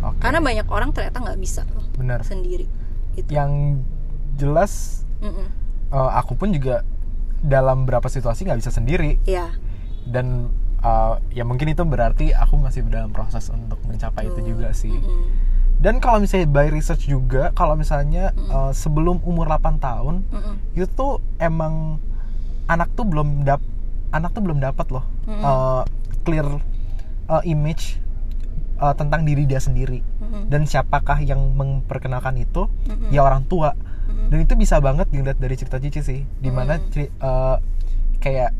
Oke. 0.00 0.16
karena 0.18 0.40
banyak 0.40 0.64
orang 0.66 0.90
ternyata 0.90 1.20
nggak 1.20 1.36
bisa 1.36 1.68
loh 1.68 1.84
benar. 1.92 2.24
sendiri. 2.24 2.64
Itu. 3.12 3.28
Yang 3.28 3.84
jelas 4.40 5.04
Mm-mm. 5.20 5.46
eh, 5.92 6.10
aku 6.16 6.32
pun 6.34 6.56
juga 6.56 6.80
dalam 7.40 7.84
beberapa 7.84 8.08
situasi 8.08 8.48
nggak 8.48 8.60
bisa 8.60 8.72
sendiri 8.72 9.20
ya 9.28 9.52
dan 10.08 10.48
eh, 10.80 11.14
ya 11.36 11.44
mungkin 11.44 11.68
itu 11.68 11.84
berarti 11.84 12.32
aku 12.32 12.56
masih 12.56 12.84
dalam 12.88 13.12
proses 13.12 13.48
untuk 13.52 13.76
mencapai 13.84 14.28
itu 14.28 14.40
Betul. 14.40 14.48
juga 14.56 14.68
sih 14.72 14.92
Mm-mm. 14.92 15.22
dan 15.80 16.00
kalau 16.00 16.20
misalnya 16.20 16.48
by 16.48 16.68
research 16.72 17.04
juga 17.04 17.52
kalau 17.52 17.76
misalnya 17.76 18.32
eh, 18.32 18.72
sebelum 18.72 19.20
umur 19.24 19.48
8 19.48 19.76
tahun 19.76 20.24
Mm-mm. 20.32 20.54
itu 20.76 20.88
tuh 20.96 21.20
emang 21.36 22.00
anak 22.68 22.88
tuh 22.96 23.04
belum 23.04 23.44
dap 23.44 23.60
anak 24.10 24.34
tuh 24.34 24.42
belum 24.42 24.58
dapat 24.58 24.88
loh 24.90 25.04
Mm-mm. 25.28 25.42
eh, 25.44 25.82
clear 26.24 26.48
eh, 27.28 27.42
image 27.48 27.96
eh, 28.80 28.94
tentang 28.96 29.24
diri 29.24 29.48
dia 29.48 29.60
sendiri 29.60 30.04
Mm-mm. 30.20 30.52
dan 30.52 30.68
siapakah 30.68 31.20
yang 31.24 31.40
memperkenalkan 31.56 32.36
itu 32.36 32.68
Mm-mm. 32.88 33.08
ya 33.12 33.24
orang 33.24 33.48
tua 33.48 33.72
Dan 34.28 34.38
itu 34.40 34.54
bisa 34.54 34.76
banget 34.78 35.08
dilihat 35.08 35.36
dari 35.36 35.54
cerita 35.54 35.76
Cici 35.76 36.00
sih 36.00 36.20
di 36.36 36.50
mana 36.50 36.76
Hmm. 36.76 36.86
ceri- 36.86 37.12
eh, 37.12 37.56
kayak 38.18 38.50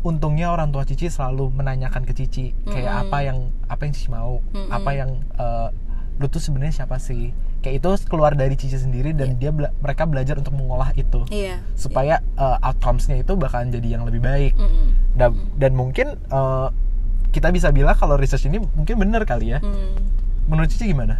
untungnya 0.00 0.48
orang 0.48 0.68
tua 0.68 0.82
Cici 0.82 1.06
selalu 1.06 1.50
menanyakan 1.52 2.02
ke 2.02 2.12
Cici 2.12 2.54
kayak 2.64 2.86
Mm-mm. 2.88 3.04
apa 3.04 3.18
yang 3.20 3.38
apa 3.66 3.80
yang 3.82 3.92
Cici 3.92 4.08
mau 4.08 4.38
Mm-mm. 4.46 4.70
apa 4.70 4.90
yang 4.92 5.10
eh, 5.34 5.68
lu 6.18 6.26
tuh 6.26 6.38
sebenarnya 6.38 6.82
siapa 6.82 6.98
sih 6.98 7.30
kayak 7.58 7.82
itu 7.82 7.88
keluar 8.06 8.32
dari 8.32 8.54
Cici 8.54 8.76
sendiri 8.76 9.10
dan 9.10 9.34
dia 9.34 9.50
bela- 9.50 9.74
mereka 9.76 10.02
belajar 10.04 10.38
untuk 10.38 10.54
mengolah 10.54 10.94
itu 10.94 11.26
iya 11.28 11.58
supaya 11.74 12.22
eh, 12.34 12.56
outcomes-nya 12.62 13.18
itu 13.18 13.34
bakalan 13.34 13.70
jadi 13.70 13.98
yang 13.98 14.06
lebih 14.06 14.20
baik 14.20 14.54
Mm-mm. 14.54 14.94
dan, 15.14 15.30
dan 15.58 15.72
mungkin 15.74 16.14
eh, 16.14 16.68
kita 17.28 17.50
bisa 17.50 17.68
bilang 17.68 17.92
kalau 17.92 18.14
research 18.14 18.46
ini 18.46 18.62
mungkin 18.62 18.94
benar 18.96 19.26
kali 19.26 19.52
ya 19.52 19.58
Mm. 19.58 19.98
menurut 20.46 20.70
Cici 20.70 20.88
gimana? 20.88 21.18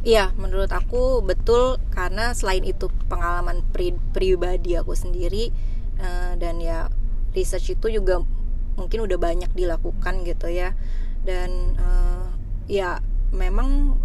Iya, 0.00 0.32
menurut 0.40 0.72
aku 0.72 1.20
betul 1.20 1.76
karena 1.92 2.32
selain 2.32 2.64
itu 2.64 2.88
pengalaman 3.12 3.60
pri- 3.68 4.00
pribadi 4.16 4.72
aku 4.80 4.96
sendiri 4.96 5.52
eh, 6.00 6.32
dan 6.40 6.56
ya 6.56 6.88
research 7.36 7.76
itu 7.76 8.00
juga 8.00 8.24
mungkin 8.80 9.04
udah 9.04 9.18
banyak 9.20 9.52
dilakukan 9.52 10.24
gitu 10.24 10.48
ya. 10.48 10.72
Dan 11.20 11.76
eh, 11.76 12.26
ya 12.80 13.04
memang 13.36 14.00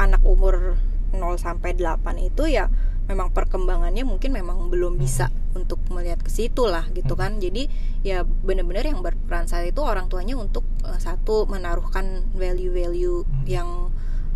anak 0.00 0.24
umur 0.24 0.80
0 1.12 1.36
sampai 1.36 1.76
8 1.76 2.16
itu 2.20 2.48
ya 2.48 2.72
memang 3.08 3.32
perkembangannya 3.32 4.04
mungkin 4.04 4.36
memang 4.36 4.68
belum 4.68 5.00
bisa 5.00 5.32
untuk 5.56 5.80
melihat 5.92 6.20
ke 6.24 6.32
situ 6.32 6.64
lah 6.64 6.88
gitu 6.96 7.20
kan. 7.20 7.36
Jadi 7.36 7.68
ya 8.00 8.24
benar-benar 8.24 8.88
yang 8.88 9.04
berperan 9.04 9.44
saat 9.44 9.68
itu 9.68 9.84
orang 9.84 10.08
tuanya 10.08 10.40
untuk 10.40 10.64
eh, 10.88 10.96
satu 10.96 11.44
menaruhkan 11.44 12.24
value-value 12.32 13.28
Hmm. 13.28 13.44
yang 13.44 13.68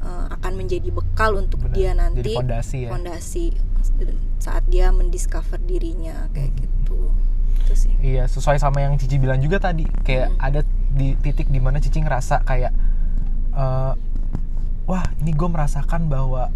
eh, 0.02 0.26
akan 0.30 0.52
menjadi 0.54 0.88
bekal 0.88 1.36
untuk 1.36 1.62
Benar, 1.62 1.72
dia 1.72 1.90
nanti 1.92 2.18
jadi 2.20 2.32
fondasi 2.36 2.76
ya 2.80 2.90
fondasi 2.90 3.44
saat 4.36 4.64
dia 4.66 4.90
mendiscover 4.90 5.58
dirinya 5.58 6.26
kayak 6.30 6.50
Hmm. 6.50 6.60
gitu 6.60 6.98
itu 7.62 7.74
sih 7.78 7.94
Iya, 8.00 8.26
sesuai 8.26 8.58
sama 8.58 8.80
yang 8.80 8.94
Cici 8.96 9.16
bilang 9.16 9.38
juga 9.38 9.62
tadi. 9.62 9.86
Kayak 10.02 10.28
Hmm. 10.28 10.38
ada 10.42 10.60
di 10.90 11.14
titik 11.16 11.46
di 11.46 11.56
mana 11.56 11.78
Cici 11.78 11.98
ngerasa 11.98 12.42
kayak, 12.42 12.74
eh, 13.52 13.92
wah 14.84 15.04
ini 15.16 15.30
gue 15.30 15.46
merasakan 15.46 16.06
bahwa 16.06 16.50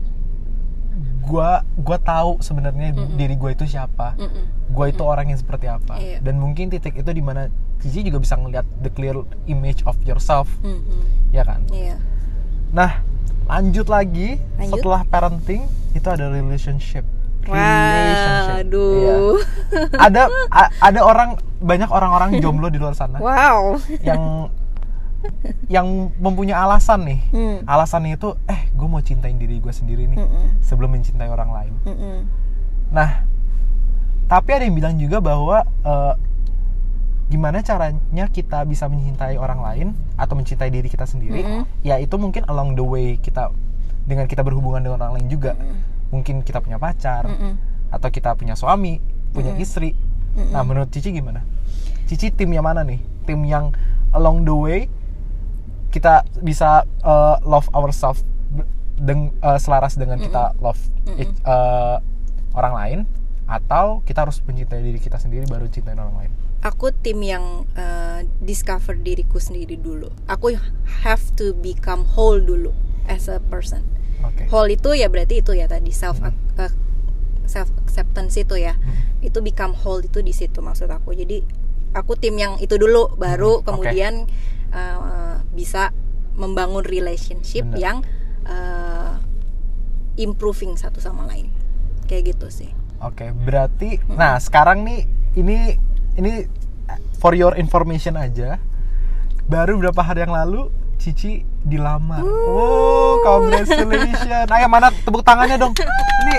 gue 1.22 1.50
gue 1.76 1.98
tahu 2.00 2.38
sebenarnya 2.40 2.90
Mm-mm. 2.92 3.14
diri 3.14 3.34
gue 3.34 3.50
itu 3.52 3.66
siapa, 3.68 4.14
Mm-mm. 4.14 4.44
gue 4.68 4.86
itu 4.88 5.02
orang 5.02 5.26
yang 5.28 5.36
seperti 5.36 5.66
apa. 5.66 5.94
Iya. 5.96 6.18
Dan 6.20 6.38
mungkin 6.38 6.66
titik 6.68 6.94
itu 6.94 7.06
di 7.08 7.20
mana 7.20 7.46
Cici 7.76 8.02
juga 8.02 8.18
bisa 8.18 8.34
ngeliat 8.34 8.64
the 8.80 8.88
clear 8.88 9.14
image 9.44 9.82
of 9.84 9.94
yourself, 10.02 10.48
Mhm. 10.60 11.30
ya 11.30 11.42
kan? 11.42 11.60
iya 11.68 11.98
Nah, 12.68 12.98
lanjut 13.46 13.86
lagi 13.86 14.28
Lanjut. 14.56 14.78
setelah 14.78 15.02
parenting 15.04 15.62
itu 15.92 16.06
ada 16.06 16.28
relationship. 16.28 17.06
Wah, 17.46 18.58
aduh. 18.58 18.90
Iya. 18.90 19.14
Ada 19.96 20.22
a- 20.50 20.72
ada 20.82 21.00
orang 21.00 21.30
banyak 21.56 21.86
orang-orang 21.86 22.42
jomblo 22.42 22.66
di 22.66 22.76
luar 22.76 22.92
sana 22.92 23.16
Wow. 23.16 23.78
yang 24.02 24.50
yang 25.66 25.86
mempunyai 26.16 26.54
alasan 26.54 27.06
nih. 27.06 27.20
Hmm. 27.30 27.58
Alasannya 27.64 28.14
itu 28.14 28.34
eh 28.44 28.66
gue 28.68 28.84
mau 28.84 28.98
cintain 28.98 29.34
diri 29.34 29.58
gue 29.58 29.70
sendiri 29.70 30.06
nih 30.06 30.18
Mm-mm. 30.18 30.58
sebelum 30.60 30.90
mencintai 30.92 31.26
orang 31.26 31.50
lain. 31.50 31.74
Mm-mm. 31.82 32.16
Nah, 32.90 33.22
tapi 34.26 34.50
ada 34.50 34.62
yang 34.62 34.74
bilang 34.74 34.94
juga 34.96 35.18
bahwa 35.18 35.62
eh, 35.62 36.12
gimana 37.26 37.58
caranya 37.58 38.30
kita 38.30 38.62
bisa 38.62 38.86
mencintai 38.86 39.34
orang 39.34 39.58
lain 39.58 39.88
atau 40.14 40.38
mencintai 40.38 40.70
diri 40.70 40.86
kita 40.86 41.10
sendiri? 41.10 41.42
Mm-mm. 41.42 41.62
Ya 41.82 41.98
itu 41.98 42.14
mungkin 42.16 42.46
along 42.46 42.78
the 42.78 42.86
way 42.86 43.18
kita 43.18 43.50
dengan 44.06 44.30
kita 44.30 44.46
berhubungan 44.46 44.86
dengan 44.86 45.02
orang 45.02 45.18
lain 45.18 45.26
juga. 45.26 45.58
Mungkin 46.14 46.46
kita 46.46 46.62
punya 46.62 46.78
pacar 46.78 47.26
Mm-mm. 47.26 47.58
atau 47.90 48.08
kita 48.14 48.38
punya 48.38 48.54
suami, 48.54 49.02
punya 49.34 49.58
Mm. 49.58 49.62
istri. 49.62 49.90
Mm-mm. 50.38 50.54
Nah, 50.54 50.62
menurut 50.62 50.86
Cici 50.94 51.10
gimana? 51.10 51.42
Cici 52.06 52.30
tim 52.30 52.54
yang 52.54 52.62
mana 52.62 52.86
nih? 52.86 53.02
Tim 53.26 53.42
yang 53.42 53.74
along 54.14 54.46
the 54.46 54.54
way 54.54 54.80
kita 55.90 56.22
bisa 56.38 56.86
uh, 57.02 57.42
love 57.42 57.66
ourselves 57.74 58.22
deng- 59.02 59.34
uh, 59.42 59.58
selaras 59.58 59.98
dengan 59.98 60.22
kita 60.22 60.54
love 60.62 60.78
each- 61.18 61.42
uh, 61.42 61.98
orang 62.54 62.74
lain 62.78 62.98
atau 63.50 64.02
kita 64.06 64.26
harus 64.26 64.38
mencintai 64.46 64.82
diri 64.82 65.02
kita 65.02 65.18
sendiri 65.18 65.46
baru 65.50 65.66
cintain 65.66 65.98
orang 65.98 66.14
lain. 66.26 66.32
Aku 66.66 66.90
tim 66.90 67.22
yang 67.22 67.62
uh, 67.78 68.26
discover 68.42 68.98
diriku 68.98 69.38
sendiri 69.38 69.78
dulu. 69.78 70.10
Aku 70.26 70.58
have 71.06 71.22
to 71.38 71.54
become 71.62 72.02
whole 72.02 72.42
dulu 72.42 72.74
as 73.06 73.30
a 73.30 73.38
person. 73.38 73.86
Oke. 74.26 74.50
Whole 74.50 74.74
itu 74.74 74.98
ya 74.98 75.06
berarti 75.06 75.46
itu 75.46 75.54
ya 75.54 75.70
tadi 75.70 75.94
self 75.94 76.18
uh, 76.18 76.72
self 77.46 77.70
acceptance 77.86 78.34
itu 78.34 78.58
ya. 78.58 78.74
Hmm. 78.74 79.22
Itu 79.22 79.46
become 79.46 79.78
whole 79.78 80.02
itu 80.02 80.26
di 80.26 80.34
situ 80.34 80.58
maksud 80.58 80.90
aku. 80.90 81.14
Jadi 81.14 81.46
aku 81.94 82.18
tim 82.18 82.34
yang 82.34 82.58
itu 82.58 82.74
dulu 82.74 83.14
baru 83.14 83.62
Hmm, 83.62 83.66
kemudian 83.70 84.26
uh, 84.74 85.38
bisa 85.54 85.94
membangun 86.34 86.82
relationship 86.82 87.62
Bener. 87.62 87.78
yang 87.78 87.96
uh, 88.42 89.22
improving 90.18 90.74
satu 90.74 90.98
sama 90.98 91.30
lain. 91.30 91.48
Kayak 92.10 92.36
gitu 92.36 92.50
sih. 92.50 92.70
Oke, 92.98 93.30
berarti 93.30 94.02
nah 94.10 94.40
sekarang 94.40 94.82
nih 94.82 95.06
ini 95.36 95.76
ini 96.16 96.48
for 97.16 97.32
your 97.32 97.54
information 97.54 98.16
aja. 98.16 98.60
Baru 99.46 99.78
beberapa 99.78 100.02
hari 100.02 100.20
yang 100.20 100.34
lalu 100.34 100.68
Cici 100.96 101.44
dilamar. 101.62 102.24
Oh, 102.24 103.20
congratulations. 103.20 104.48
Ayo 104.48 104.66
mana 104.66 104.90
tepuk 104.90 105.22
tangannya 105.22 105.54
dong. 105.54 105.76
Ini 105.76 106.34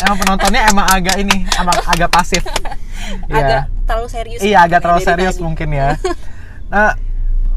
emang 0.00 0.16
penontonnya 0.16 0.62
emang 0.66 0.86
agak 0.88 1.16
ini, 1.18 1.44
emang 1.52 1.76
agak 1.84 2.08
pasif. 2.08 2.40
agak 3.26 3.66
Iya. 3.66 3.84
terlalu 3.84 4.08
serius 4.08 4.38
Iya, 4.40 4.58
agak 4.62 4.80
terlalu 4.80 5.00
serius 5.02 5.36
tadi. 5.36 5.44
mungkin 5.44 5.68
ya. 5.70 5.88
Nah, 6.70 6.94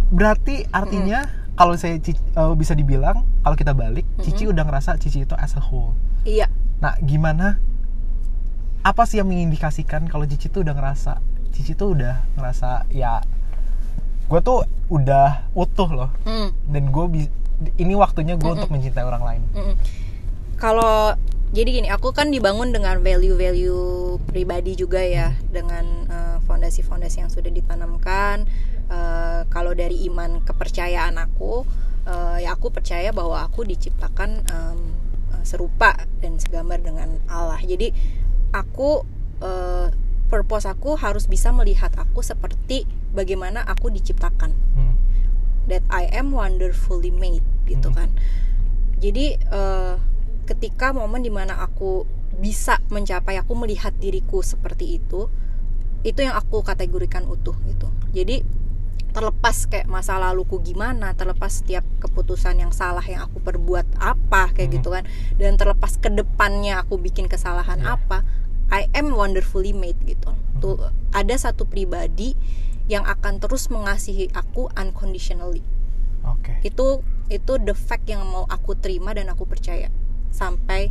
berarti 0.10 0.66
artinya 0.68 1.22
kalau 1.54 1.78
saya 1.78 2.02
Cici- 2.02 2.18
eh, 2.18 2.54
bisa 2.58 2.74
dibilang 2.74 3.22
kalau 3.40 3.54
kita 3.54 3.72
balik, 3.72 4.10
Cici 4.20 4.50
udah 4.50 4.66
ngerasa 4.66 4.98
Cici 4.98 5.22
itu 5.22 5.38
as 5.38 5.54
a 5.54 5.62
whole. 5.62 5.94
iya 6.24 6.50
Nah, 6.82 6.98
gimana? 6.98 7.62
Apa 8.82 9.06
sih 9.06 9.16
yang 9.16 9.30
mengindikasikan 9.30 10.10
kalau 10.10 10.26
Cici 10.26 10.50
tuh 10.50 10.66
udah 10.66 10.74
ngerasa 10.74 11.22
Cici 11.54 11.78
tuh 11.78 11.94
udah 11.94 12.26
ngerasa 12.36 12.90
ya 12.90 13.22
gue 14.28 14.40
tuh 14.42 14.66
udah 14.90 15.48
utuh 15.54 15.90
loh 15.94 16.10
Hmm. 16.26 16.50
dan 16.68 16.90
gue 16.90 17.30
ini 17.78 17.94
waktunya 17.96 18.36
gue 18.36 18.50
untuk 18.50 18.74
mencintai 18.74 19.06
orang 19.06 19.24
lain. 19.24 19.42
Mm-mm. 19.56 19.76
Kalau 20.58 21.16
jadi 21.54 21.70
gini, 21.70 21.88
aku 21.94 22.18
kan 22.18 22.34
dibangun 22.34 22.74
dengan 22.74 22.98
value-value 22.98 24.18
pribadi 24.26 24.74
juga 24.74 25.06
ya, 25.06 25.38
dengan 25.54 25.86
eh, 26.10 26.38
fondasi-fondasi 26.50 27.22
yang 27.22 27.30
sudah 27.30 27.54
ditanamkan. 27.54 28.50
Eh, 28.90 29.42
kalau 29.54 29.78
dari 29.78 30.10
iman 30.10 30.42
kepercayaan 30.42 31.14
aku, 31.22 31.62
eh, 32.10 32.50
ya 32.50 32.58
aku 32.58 32.74
percaya 32.74 33.14
bahwa 33.14 33.46
aku 33.46 33.70
diciptakan 33.70 34.30
eh, 34.50 34.78
serupa 35.46 35.94
dan 36.26 36.42
segambar 36.42 36.82
dengan 36.82 37.22
Allah. 37.30 37.62
Jadi 37.62 37.94
aku 38.50 39.06
eh, 39.46 39.88
purpose 40.34 40.66
aku 40.66 40.98
harus 40.98 41.30
bisa 41.30 41.54
melihat 41.54 41.94
aku 41.94 42.26
seperti 42.26 42.90
bagaimana 43.14 43.62
aku 43.64 43.88
diciptakan 43.88 44.50
Hmm. 44.74 44.98
that 45.70 45.86
I 45.88 46.10
am 46.10 46.34
wonderfully 46.34 47.14
made 47.14 47.46
gitu 47.70 47.88
Mhm. 47.88 47.96
kan 47.96 48.10
jadi 48.98 49.38
eh, 49.38 49.96
ketika 50.44 50.90
momen 50.92 51.22
di 51.22 51.30
mana 51.30 51.62
aku 51.62 52.10
bisa 52.34 52.82
mencapai 52.90 53.38
aku 53.38 53.54
melihat 53.54 53.94
diriku 53.96 54.42
seperti 54.42 54.98
itu 54.98 55.30
itu 56.02 56.20
yang 56.20 56.34
aku 56.34 56.66
kategorikan 56.66 57.24
utuh 57.24 57.54
gitu 57.64 57.88
jadi 58.10 58.42
terlepas 59.14 59.70
kayak 59.70 59.86
masa 59.86 60.18
laluku 60.18 60.58
gimana 60.60 61.14
terlepas 61.14 61.62
setiap 61.62 61.86
keputusan 62.02 62.58
yang 62.58 62.74
salah 62.74 63.06
yang 63.06 63.22
aku 63.22 63.38
perbuat 63.40 63.86
apa 64.02 64.50
kayak 64.50 64.68
Mhm. 64.68 64.76
gitu 64.76 64.90
kan 64.90 65.04
dan 65.38 65.54
terlepas 65.54 66.02
ke 66.02 66.10
depannya 66.10 66.82
aku 66.82 66.98
bikin 66.98 67.30
kesalahan 67.30 67.78
Iya. 67.78 67.94
apa 67.96 68.26
I 68.74 68.90
am 68.98 69.14
wonderfully 69.14 69.70
made 69.70 70.02
gitu 70.02 70.34
tuh 70.58 70.82
ada 71.14 71.36
satu 71.38 71.70
pribadi 71.70 72.34
yang 72.90 73.06
akan 73.06 73.38
terus 73.38 73.70
mengasihi 73.70 74.34
aku 74.34 74.74
unconditionally 74.74 75.62
Oke. 76.26 76.58
itu 76.66 77.06
itu 77.30 77.54
the 77.62 77.78
fact 77.78 78.10
yang 78.10 78.26
mau 78.26 78.50
aku 78.50 78.74
terima 78.74 79.14
dan 79.14 79.30
aku 79.30 79.46
percaya 79.46 79.94
sampai 80.34 80.90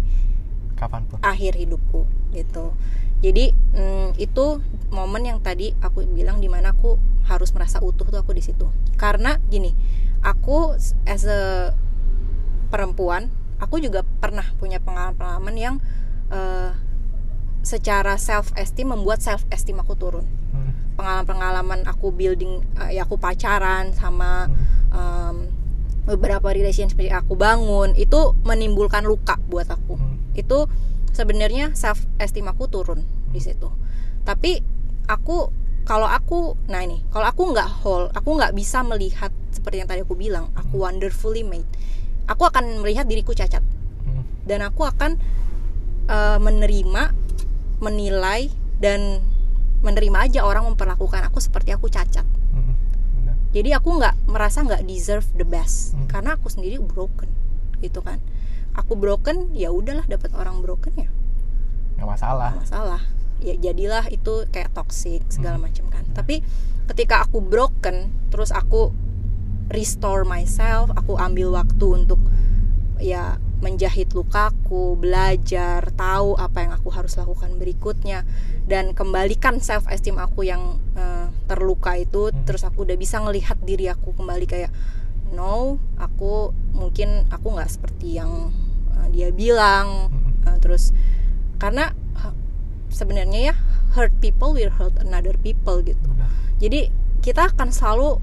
Kapan 0.78 1.02
pun. 1.10 1.18
akhir 1.20 1.58
hidupku 1.58 2.06
gitu 2.30 2.72
jadi 3.18 3.50
mm, 3.74 4.16
itu 4.16 4.62
momen 4.94 5.26
yang 5.26 5.38
tadi 5.42 5.74
aku 5.82 6.06
bilang 6.06 6.38
di 6.38 6.46
mana 6.46 6.70
aku 6.70 6.96
harus 7.26 7.50
merasa 7.50 7.82
utuh 7.82 8.06
tuh 8.06 8.18
aku 8.22 8.32
di 8.34 8.42
situ 8.46 8.70
karena 8.94 9.42
gini 9.50 9.74
aku 10.22 10.78
as 11.06 11.26
a 11.26 11.72
perempuan 12.70 13.28
aku 13.60 13.78
juga 13.78 14.02
pernah 14.22 14.46
punya 14.58 14.82
pengalaman-pengalaman 14.82 15.54
yang 15.54 15.74
eh, 16.32 16.72
secara 17.62 18.18
self 18.18 18.50
esteem 18.54 18.90
membuat 18.90 19.22
self 19.22 19.46
esteem 19.48 19.78
aku 19.78 19.94
turun 19.94 20.26
Hmm. 20.52 20.74
pengalaman-pengalaman 20.94 21.86
aku 21.86 22.10
building 22.10 22.60
eh, 22.78 22.98
ya 22.98 23.06
aku 23.06 23.16
pacaran 23.16 23.94
sama 23.94 24.46
Hmm. 24.46 24.54
em, 24.92 25.36
beberapa 26.02 26.50
relationship 26.50 26.98
yang 26.98 27.22
aku 27.22 27.38
bangun 27.38 27.94
itu 27.94 28.34
menimbulkan 28.42 29.02
luka 29.02 29.38
buat 29.46 29.66
aku 29.66 29.94
Hmm. 29.94 30.18
itu 30.34 30.66
sebenarnya 31.10 31.72
self 31.72 32.02
esteem 32.18 32.46
aku 32.46 32.66
turun 32.66 33.06
di 33.30 33.38
situ 33.38 33.70
tapi 34.22 34.60
aku 35.06 35.48
kalau 35.82 36.06
aku 36.06 36.54
nah 36.66 36.78
ini 36.78 37.02
kalau 37.08 37.26
aku 37.26 37.50
nggak 37.50 37.68
whole 37.80 38.06
aku 38.12 38.30
nggak 38.34 38.52
bisa 38.52 38.82
melihat 38.82 39.30
seperti 39.50 39.82
yang 39.82 39.88
tadi 39.88 40.02
aku 40.02 40.14
bilang 40.14 40.50
aku 40.54 40.78
wonderfully 40.78 41.42
made 41.42 41.66
aku 42.26 42.44
akan 42.44 42.82
melihat 42.82 43.06
diriku 43.06 43.32
cacat 43.32 43.62
Hmm. 44.02 44.26
dan 44.44 44.60
aku 44.60 44.82
akan 44.82 45.16
eh, 46.02 46.38
menerima 46.38 47.14
menilai 47.82 48.46
dan 48.78 49.18
menerima 49.80 50.18
aja 50.22 50.40
orang 50.42 50.62
memperlakukan 50.64 51.26
aku 51.26 51.38
seperti 51.38 51.70
aku 51.70 51.86
cacat 51.88 52.22
Hmm. 52.52 52.78
Benar. 53.16 53.34
jadi 53.50 53.70
aku 53.76 53.98
nggak 53.98 54.14
merasa 54.24 54.62
nggak 54.62 54.82
deserve 54.82 55.26
the 55.34 55.42
best 55.42 55.92
Hmm. 55.92 56.06
karena 56.06 56.36
aku 56.36 56.46
sendiri 56.46 56.78
broken 56.78 57.26
gitu 57.78 57.98
kan 57.98 58.22
aku 58.72 58.94
broken 58.94 59.50
ya 59.50 59.68
udahlah 59.68 60.06
dapat 60.06 60.30
orang 60.32 60.60
broken 60.60 60.94
ya 60.96 61.10
Nggak 61.94 62.08
masalah. 62.08 62.50
nggak 62.52 62.64
masalah 62.64 63.02
ya 63.38 63.54
jadilah 63.56 64.06
itu 64.06 64.46
kayak 64.48 64.70
toxic 64.70 65.26
segala 65.26 65.58
Hmm. 65.58 65.66
macam 65.66 65.84
kan 65.88 66.06
tapi 66.12 66.46
ketika 66.86 67.22
aku 67.22 67.40
broken 67.40 68.10
terus 68.28 68.48
aku 68.48 68.94
restore 69.68 70.22
myself 70.22 70.92
aku 70.92 71.16
ambil 71.16 71.50
waktu 71.52 71.86
untuk 71.96 72.22
ya 72.96 73.42
menjahit 73.62 74.10
lukaku 74.10 74.98
belajar 74.98 75.94
tahu 75.94 76.34
apa 76.34 76.66
yang 76.66 76.72
aku 76.74 76.90
harus 76.90 77.14
lakukan 77.14 77.54
berikutnya 77.56 78.26
dan 78.66 78.90
kembalikan 78.90 79.62
self 79.62 79.86
esteem 79.86 80.18
aku 80.18 80.42
yang 80.42 80.82
eh, 80.98 81.30
terluka 81.46 81.94
itu 81.94 82.34
Hmm. 82.34 82.42
terus 82.42 82.66
aku 82.66 82.82
udah 82.82 82.98
bisa 82.98 83.22
ngelihat 83.22 83.62
diri 83.62 83.86
aku 83.86 84.12
kembali 84.18 84.50
kayak 84.50 84.74
no 85.32 85.78
aku 85.96 86.50
mungkin 86.74 87.24
aku 87.30 87.54
nggak 87.54 87.70
seperti 87.70 88.18
yang 88.18 88.50
eh, 88.98 89.08
dia 89.14 89.30
bilang 89.30 90.10
Hmm. 90.10 90.20
Uh, 90.42 90.58
terus 90.58 90.90
karena 91.62 91.94
sebenarnya 92.92 93.52
ya 93.52 93.54
hurt 93.96 94.12
people 94.20 94.52
will 94.52 94.74
hurt 94.74 94.92
another 95.00 95.32
people 95.40 95.80
gitu 95.80 95.96
Benar. 96.12 96.28
jadi 96.60 96.92
kita 97.24 97.54
akan 97.54 97.72
selalu 97.72 98.18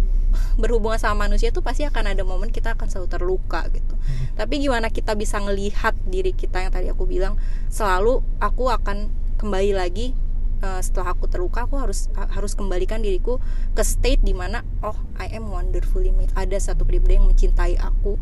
berhubungan 0.60 1.00
sama 1.00 1.28
manusia 1.28 1.50
tuh 1.50 1.64
pasti 1.66 1.84
akan 1.88 2.14
ada 2.14 2.24
momen 2.28 2.54
kita 2.54 2.76
akan 2.76 2.88
selalu 2.92 3.08
terluka 3.10 3.62
gitu. 3.72 3.96
Hmm. 3.96 4.36
tapi 4.40 4.60
gimana 4.64 4.90
kita 4.90 5.14
bisa 5.14 5.40
ngelihat 5.40 5.96
diri 6.08 6.32
kita 6.36 6.64
yang 6.64 6.72
tadi 6.74 6.90
aku 6.90 7.06
bilang 7.08 7.36
selalu 7.72 8.24
aku 8.42 8.72
akan 8.72 9.12
kembali 9.40 9.72
lagi 9.76 10.18
uh, 10.64 10.82
setelah 10.84 11.16
aku 11.16 11.28
terluka 11.32 11.66
aku 11.66 11.80
harus 11.80 12.12
ha- 12.16 12.30
harus 12.32 12.56
kembalikan 12.56 13.00
diriku 13.00 13.40
ke 13.76 13.84
state 13.84 14.22
di 14.24 14.36
mana 14.36 14.64
oh 14.84 14.96
I 15.20 15.32
am 15.36 15.48
wonderfully 15.52 16.12
made 16.12 16.32
ada 16.36 16.56
satu 16.60 16.84
pribadi 16.84 17.20
yang 17.20 17.28
mencintai 17.28 17.80
aku 17.80 18.20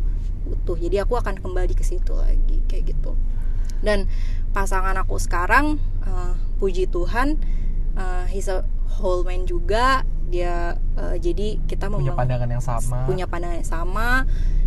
utuh. 0.48 0.78
Jadi 0.80 0.96
aku 1.02 1.18
akan 1.20 1.38
kembali 1.38 1.76
ke 1.76 1.84
situ 1.84 2.16
lagi 2.16 2.64
kayak 2.66 2.96
gitu. 2.96 3.14
Dan 3.84 4.10
pasangan 4.50 4.96
aku 4.98 5.20
sekarang 5.20 5.78
uh, 6.02 6.34
puji 6.58 6.90
Tuhan 6.90 7.38
uh, 7.98 8.24
he's 8.24 8.46
a 8.46 8.62
whole 8.88 9.20
man 9.20 9.44
juga 9.44 10.02
dia 10.24 10.76
uh, 10.94 11.16
jadi 11.16 11.58
kita 11.64 11.88
Punya 11.88 12.12
pandangan 12.12 12.48
yang 12.48 12.60
sama. 12.60 13.04
punya 13.04 13.24
pandangan 13.24 13.58
yang 13.58 13.68
sama 13.68 14.08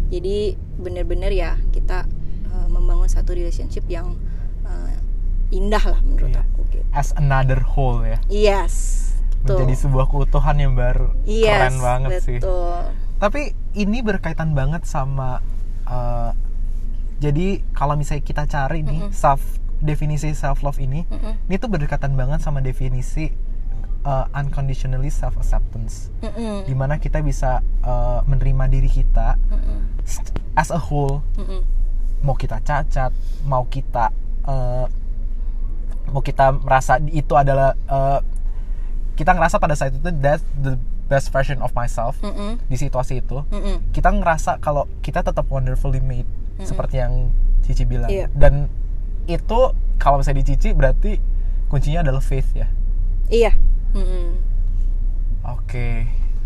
jadi 0.07 0.53
bener-bener 0.75 1.31
ya 1.31 1.55
kita 1.69 2.03
uh, 2.47 2.67
membangun 2.67 3.05
satu 3.05 3.31
relationship 3.31 3.87
yang 3.87 4.17
uh, 4.63 4.93
indah 5.49 5.81
lah 5.81 5.99
menurut 6.01 6.29
Iya. 6.29 6.41
aku 6.43 6.59
gitu 6.67 6.85
As 6.91 7.15
another 7.15 7.61
whole 7.61 8.01
ya. 8.01 8.17
yes 8.27 9.07
tuh 9.41 9.57
Menjadi 9.57 9.75
sebuah 9.79 10.05
keutuhan 10.05 10.53
yang 10.55 10.73
baru. 10.73 11.13
yes 11.23 11.49
Keren 11.49 11.77
banget 11.79 12.11
sih. 12.21 12.37
betul 12.37 12.77
Tapi 13.17 13.41
ini 13.73 14.01
berkaitan 14.01 14.51
banget 14.51 14.83
sama 14.83 15.41
eh, 15.83 16.31
jadi 17.17 17.61
kalau 17.71 17.93
misalnya 17.93 18.21
kita 18.23 18.43
cari 18.45 18.81
nih 18.81 19.01
Mm-mm. 19.03 19.13
self 19.13 19.41
definisi 19.81 20.31
self 20.31 20.61
love 20.61 20.77
ini, 20.77 21.03
Mm-mm. 21.03 21.33
ini 21.45 21.55
tuh 21.57 21.67
berdekatan 21.67 22.13
banget 22.13 22.39
sama 22.39 22.61
definisi 22.61 23.33
eh, 24.01 24.25
unconditionally 24.31 25.09
self 25.09 25.35
acceptance. 25.35 26.09
Mm-mm. 26.21 26.63
Di 26.63 26.73
mana 26.73 26.97
kita 26.97 27.19
bisa 27.19 27.59
eh, 27.81 28.19
menerima 28.23 28.65
diri 28.67 28.87
kita 28.87 29.35
Mm-mm. 29.47 29.79
st- 30.01 30.31
as 30.53 30.69
a 30.69 30.79
whole, 30.79 31.25
Mm-mm. 31.35 31.61
mau 32.21 32.33
kita 32.33 32.61
cacat, 32.61 33.11
mau 33.43 33.65
kita 33.65 34.13
eh, 34.45 34.85
mau 36.07 36.19
kita 36.19 36.51
merasa 36.57 36.97
itu 37.03 37.33
adalah 37.33 37.73
eh, 37.75 38.19
kita 39.15 39.33
ngerasa 39.33 39.57
pada 39.57 39.75
saat 39.75 39.93
itu 39.93 40.09
that's 40.17 40.41
the 40.57 40.75
best 41.05 41.29
version 41.29 41.59
of 41.59 41.71
myself 41.71 42.15
Mm-mm. 42.19 42.55
di 42.65 42.75
situasi 42.75 43.19
itu 43.19 43.43
Mm-mm. 43.47 43.91
kita 43.91 44.09
ngerasa 44.09 44.57
kalau 44.57 44.87
kita 45.01 45.21
tetap 45.21 45.43
wonderfully 45.47 45.99
made 45.99 46.27
seperti 46.61 46.99
yang 46.99 47.29
Cici 47.61 47.85
bilang 47.85 48.09
Iya. 48.09 48.25
dan 48.33 48.65
itu 49.29 49.59
kalau 49.97 50.17
misalnya 50.17 50.41
di 50.41 50.47
Cici 50.53 50.69
berarti 50.73 51.17
kuncinya 51.67 52.01
adalah 52.01 52.21
faith 52.21 52.49
ya 52.53 52.67
iya 53.29 53.53
Mm-mm. 53.93 54.37
oke 55.45 55.87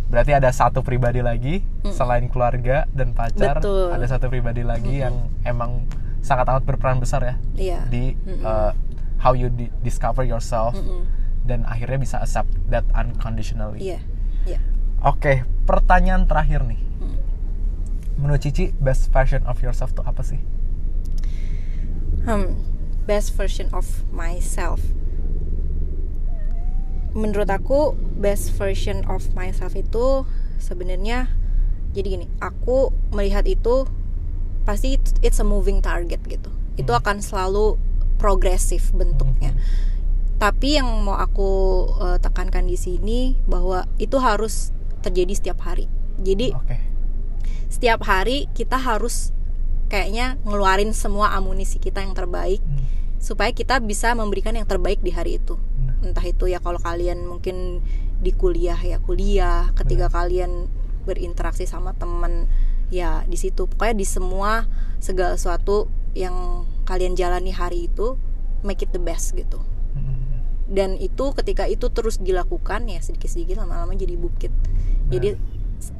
berarti 0.05 0.31
ada 0.37 0.53
satu 0.53 0.85
pribadi 0.85 1.19
lagi 1.19 1.65
selain 1.89 2.29
keluarga 2.29 2.85
dan 2.93 3.11
pacar 3.11 3.57
Betul. 3.57 3.89
ada 3.89 4.05
satu 4.05 4.29
pribadi 4.29 4.61
lagi 4.61 5.01
yang 5.01 5.29
emang 5.41 5.89
sangat 6.21 6.45
amat 6.49 6.63
berperan 6.65 7.01
besar 7.01 7.21
ya 7.25 7.35
iya 7.57 7.79
di 7.89 8.13
uh, 8.45 8.73
how 9.17 9.33
you 9.33 9.49
di- 9.49 9.73
discover 9.81 10.21
yourself 10.21 10.77
Mm-mm. 10.77 11.09
dan 11.45 11.65
akhirnya 11.65 11.97
bisa 11.97 12.17
accept 12.21 12.49
that 12.69 12.85
unconditionally. 12.93 13.81
Iya. 13.81 13.99
Iya. 14.45 14.59
Oke, 15.01 15.41
pertanyaan 15.65 16.25
terakhir 16.29 16.61
nih. 16.65 16.77
Hmm. 17.01 17.17
Menurut 18.17 18.41
Cici, 18.41 18.73
best 18.77 19.09
version 19.09 19.41
of 19.49 19.57
yourself 19.61 19.93
tuh 19.93 20.05
apa 20.05 20.21
sih? 20.21 20.37
Hmm, 22.25 22.57
best 23.05 23.37
version 23.37 23.69
of 23.69 23.85
myself. 24.09 24.81
Menurut 27.13 27.47
aku 27.47 27.93
best 28.17 28.51
version 28.57 29.05
of 29.07 29.23
myself 29.37 29.77
itu 29.77 30.25
sebenarnya 30.57 31.29
jadi 31.95 32.19
gini, 32.19 32.27
aku 32.43 32.91
melihat 33.15 33.47
itu 33.47 33.87
pasti 34.67 34.99
it's- 34.99 35.39
a 35.39 35.45
moving 35.47 35.79
target 35.79 36.19
gitu. 36.27 36.51
Itu 36.75 36.91
Hmm. 36.91 36.99
akan 36.99 37.17
selalu 37.23 37.79
progresif 38.19 38.91
bentuknya. 38.91 39.55
Tapi 40.35 40.81
yang 40.81 40.89
mau 41.05 41.15
aku 41.15 41.51
eh, 42.03 42.17
tekankan 42.19 42.67
di 42.67 42.75
sini 42.75 43.39
bahwa 43.47 43.87
itu 43.95 44.19
harus 44.19 44.75
terjadi 44.99 45.31
setiap 45.37 45.63
hari. 45.63 45.87
Jadi 46.19 46.51
Oke. 46.51 46.81
setiap 47.71 48.03
hari 48.03 48.51
kita 48.51 48.75
harus 48.75 49.31
kayaknya 49.87 50.35
ngeluarin 50.43 50.91
semua 50.91 51.33
amunisi 51.37 51.77
kita 51.77 52.01
yang 52.01 52.17
terbaik 52.17 52.61
Hmm, 52.65 52.81
supaya 53.21 53.49
kita 53.53 53.81
bisa 53.81 54.13
memberikan 54.13 54.53
yang 54.53 54.65
terbaik 54.69 55.01
di 55.01 55.09
hari 55.13 55.37
itu. 55.41 55.57
Benar. 55.57 56.13
entah 56.13 56.25
itu 56.25 56.45
ya 56.45 56.61
kalau 56.61 56.77
kalian 56.77 57.25
mungkin 57.25 57.81
di 58.21 58.31
kuliah 58.33 58.77
ya 58.77 59.01
kuliah 59.01 59.73
ketika 59.73 60.09
kalian 60.13 60.69
berinteraksi 61.05 61.65
sama 61.65 61.93
temen 61.97 62.45
ya 62.93 63.25
di 63.25 63.37
situ. 63.37 63.65
Pokoknya 63.65 63.97
di 63.97 64.05
semua 64.05 64.69
segala 65.01 65.37
sesuatu 65.37 65.89
yang 66.13 66.65
kalian 66.85 67.17
jalani 67.17 67.49
hari 67.53 67.89
itu 67.89 68.17
make 68.61 68.81
it 68.85 68.89
the 68.93 69.01
best 69.01 69.33
gitu. 69.37 69.61
Hmm, 69.97 70.41
dan 70.69 70.97
itu 71.01 71.33
ketika 71.37 71.65
itu 71.69 71.89
terus 71.93 72.21
dilakukan 72.21 72.85
ya 72.89 73.01
sedikit-sedikit 73.01 73.61
lama-lama 73.61 73.93
jadi 73.97 74.17
bukit. 74.17 74.53
Jadi 75.09 75.37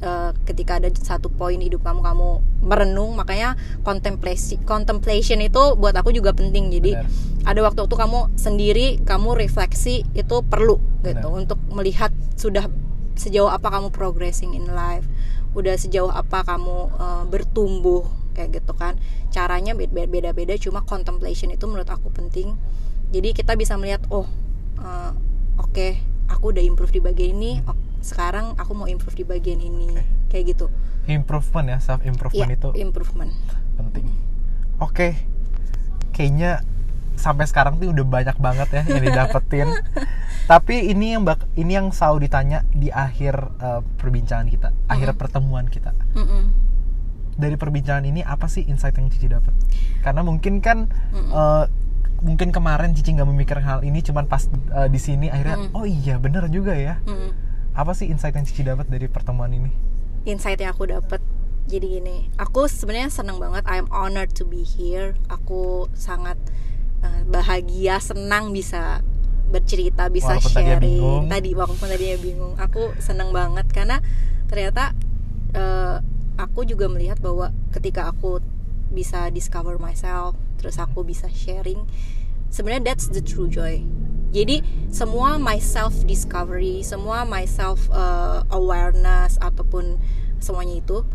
eh, 0.02 0.30
ketika 0.44 0.78
ada 0.80 0.88
satu 0.92 1.28
poin 1.32 1.58
hidup 1.58 1.84
kamu 1.84 2.00
kamu 2.02 2.28
merenung 2.64 3.14
makanya 3.16 3.54
kontemplasi 3.86 4.60
contemplation 4.66 5.38
itu 5.40 5.76
buat 5.78 5.94
aku 5.94 6.12
juga 6.12 6.32
penting. 6.32 6.72
Jadi 6.72 6.92
Benar. 6.98 7.08
ada 7.46 7.60
waktu-waktu 7.66 7.96
kamu 7.96 8.20
sendiri 8.36 8.86
kamu 9.06 9.38
refleksi 9.38 10.02
itu 10.16 10.36
perlu 10.46 10.80
gitu 11.06 11.28
untuk 11.30 11.58
melihat 11.70 12.10
sudah 12.34 12.66
sejauh 13.16 13.48
apa 13.48 13.72
kamu 13.72 13.88
progressing 13.94 14.52
in 14.52 14.68
life 14.68 15.08
udah 15.56 15.72
sejauh 15.80 16.12
apa 16.12 16.44
kamu 16.44 16.92
eh, 17.00 17.24
bertumbuh 17.32 18.04
kayak 18.36 18.60
gitu 18.60 18.76
kan. 18.76 19.00
Caranya 19.32 19.72
be- 19.72 19.88
be- 19.88 20.04
beda-beda 20.04 20.52
cuma 20.60 20.84
contemplation 20.84 21.48
itu 21.48 21.64
menurut 21.64 21.88
aku 21.88 22.12
penting. 22.12 22.52
Jadi 23.08 23.32
kita 23.32 23.56
bisa 23.56 23.80
melihat 23.80 24.04
oh 24.12 24.28
eh, 24.76 25.12
oke 25.56 25.86
aku 26.26 26.44
udah 26.50 26.62
improve 26.62 26.92
di 26.92 27.00
bagian 27.00 27.36
ini 27.36 27.60
ok- 27.62 28.02
sekarang 28.02 28.54
aku 28.54 28.72
mau 28.72 28.86
improve 28.86 29.18
di 29.18 29.24
bagian 29.26 29.58
ini 29.58 29.90
Oke. 29.90 30.04
kayak 30.30 30.44
gitu 30.54 30.66
Improvement 31.06 31.70
ya, 31.70 31.78
self 31.78 32.02
improvement 32.02 32.50
Iya, 32.50 32.58
itu 32.58 32.68
improvement 32.82 33.30
penting. 33.78 34.10
Oke, 34.82 35.14
kayaknya 36.10 36.66
sampai 37.14 37.46
sekarang 37.46 37.78
tuh 37.78 37.94
udah 37.94 38.02
banyak 38.02 38.36
banget 38.36 38.68
ya 38.74 38.82
yang 38.90 39.02
didapetin. 39.06 39.70
Tapi 40.50 40.90
ini 40.90 41.14
yang 41.14 41.22
bak 41.22 41.46
ini 41.54 41.78
yang 41.78 41.94
selalu 41.94 42.26
ditanya 42.26 42.66
di 42.74 42.90
akhir 42.90 43.38
eh, 43.38 43.80
perbincangan 44.02 44.50
kita, 44.50 44.74
akhir 44.90 45.14
pertemuan 45.14 45.70
kita. 45.70 45.94
Mm-mm. 46.18 46.50
Dari 47.38 47.54
perbincangan 47.54 48.02
ini 48.02 48.26
apa 48.26 48.50
sih 48.50 48.66
insight 48.66 48.98
yang 48.98 49.06
Cici 49.06 49.30
dapat? 49.30 49.54
Karena 50.02 50.26
mungkin 50.26 50.58
kan 50.58 50.90
eh, 51.14 51.64
mungkin 52.20 52.52
kemarin 52.52 52.92
Cici 52.92 53.12
nggak 53.12 53.28
memikirkan 53.28 53.64
hal 53.64 53.80
ini, 53.82 54.00
cuman 54.00 54.28
pas 54.28 54.46
eh, 54.48 54.88
di 54.88 55.00
sini 55.00 55.28
akhirnya 55.28 55.68
oh 55.76 55.84
iya 55.84 56.16
bener 56.16 56.46
juga 56.48 56.72
ya. 56.76 57.00
Mm-mm. 57.04 57.32
Apa 57.76 57.92
sih 57.92 58.08
insight 58.08 58.32
yang 58.36 58.46
Cici 58.46 58.64
dapat 58.64 58.88
dari 58.88 59.08
pertemuan 59.08 59.52
ini? 59.52 59.70
insight 60.26 60.58
yang 60.58 60.74
aku 60.74 60.90
dapat 60.90 61.22
jadi 61.70 62.02
gini 62.02 62.34
aku 62.34 62.66
sebenarnya 62.66 63.14
senang 63.14 63.38
banget 63.38 63.62
I'm 63.62 63.86
honored 63.94 64.34
to 64.34 64.42
be 64.42 64.66
here 64.66 65.14
aku 65.30 65.86
sangat 65.94 66.34
uh, 67.06 67.22
bahagia 67.30 68.02
senang 68.02 68.50
bisa 68.50 69.06
bercerita 69.54 70.10
bisa 70.10 70.34
Walaupun 70.34 70.50
sharing 70.50 70.82
bingung. 70.82 71.24
tadi 71.30 71.50
walaupun 71.54 71.86
tadinya 71.86 72.18
bingung 72.18 72.54
aku 72.58 72.90
senang 72.98 73.30
banget 73.30 73.70
karena 73.70 74.02
ternyata 74.50 74.98
uh, 75.54 76.02
aku 76.34 76.66
juga 76.66 76.90
melihat 76.90 77.22
bahwa 77.22 77.54
ketika 77.70 78.10
aku 78.10 78.42
bisa 78.90 79.28
discover 79.32 79.76
myself 79.76 80.38
terus 80.56 80.80
aku 80.80 81.02
bisa 81.06 81.28
sharing. 81.30 81.84
Sebenarnya 82.50 82.94
that's 82.94 83.10
the 83.12 83.22
true 83.22 83.50
joy. 83.50 83.82
Jadi 84.34 84.60
semua 84.92 85.40
my 85.40 85.56
self 85.62 85.94
discovery 86.04 86.82
semua 86.84 87.24
my 87.24 87.46
self 87.48 87.88
uh, 87.94 88.42
awareness 88.52 89.40
ataupun 89.40 89.96
semuanya 90.42 90.82
itu 90.82 91.06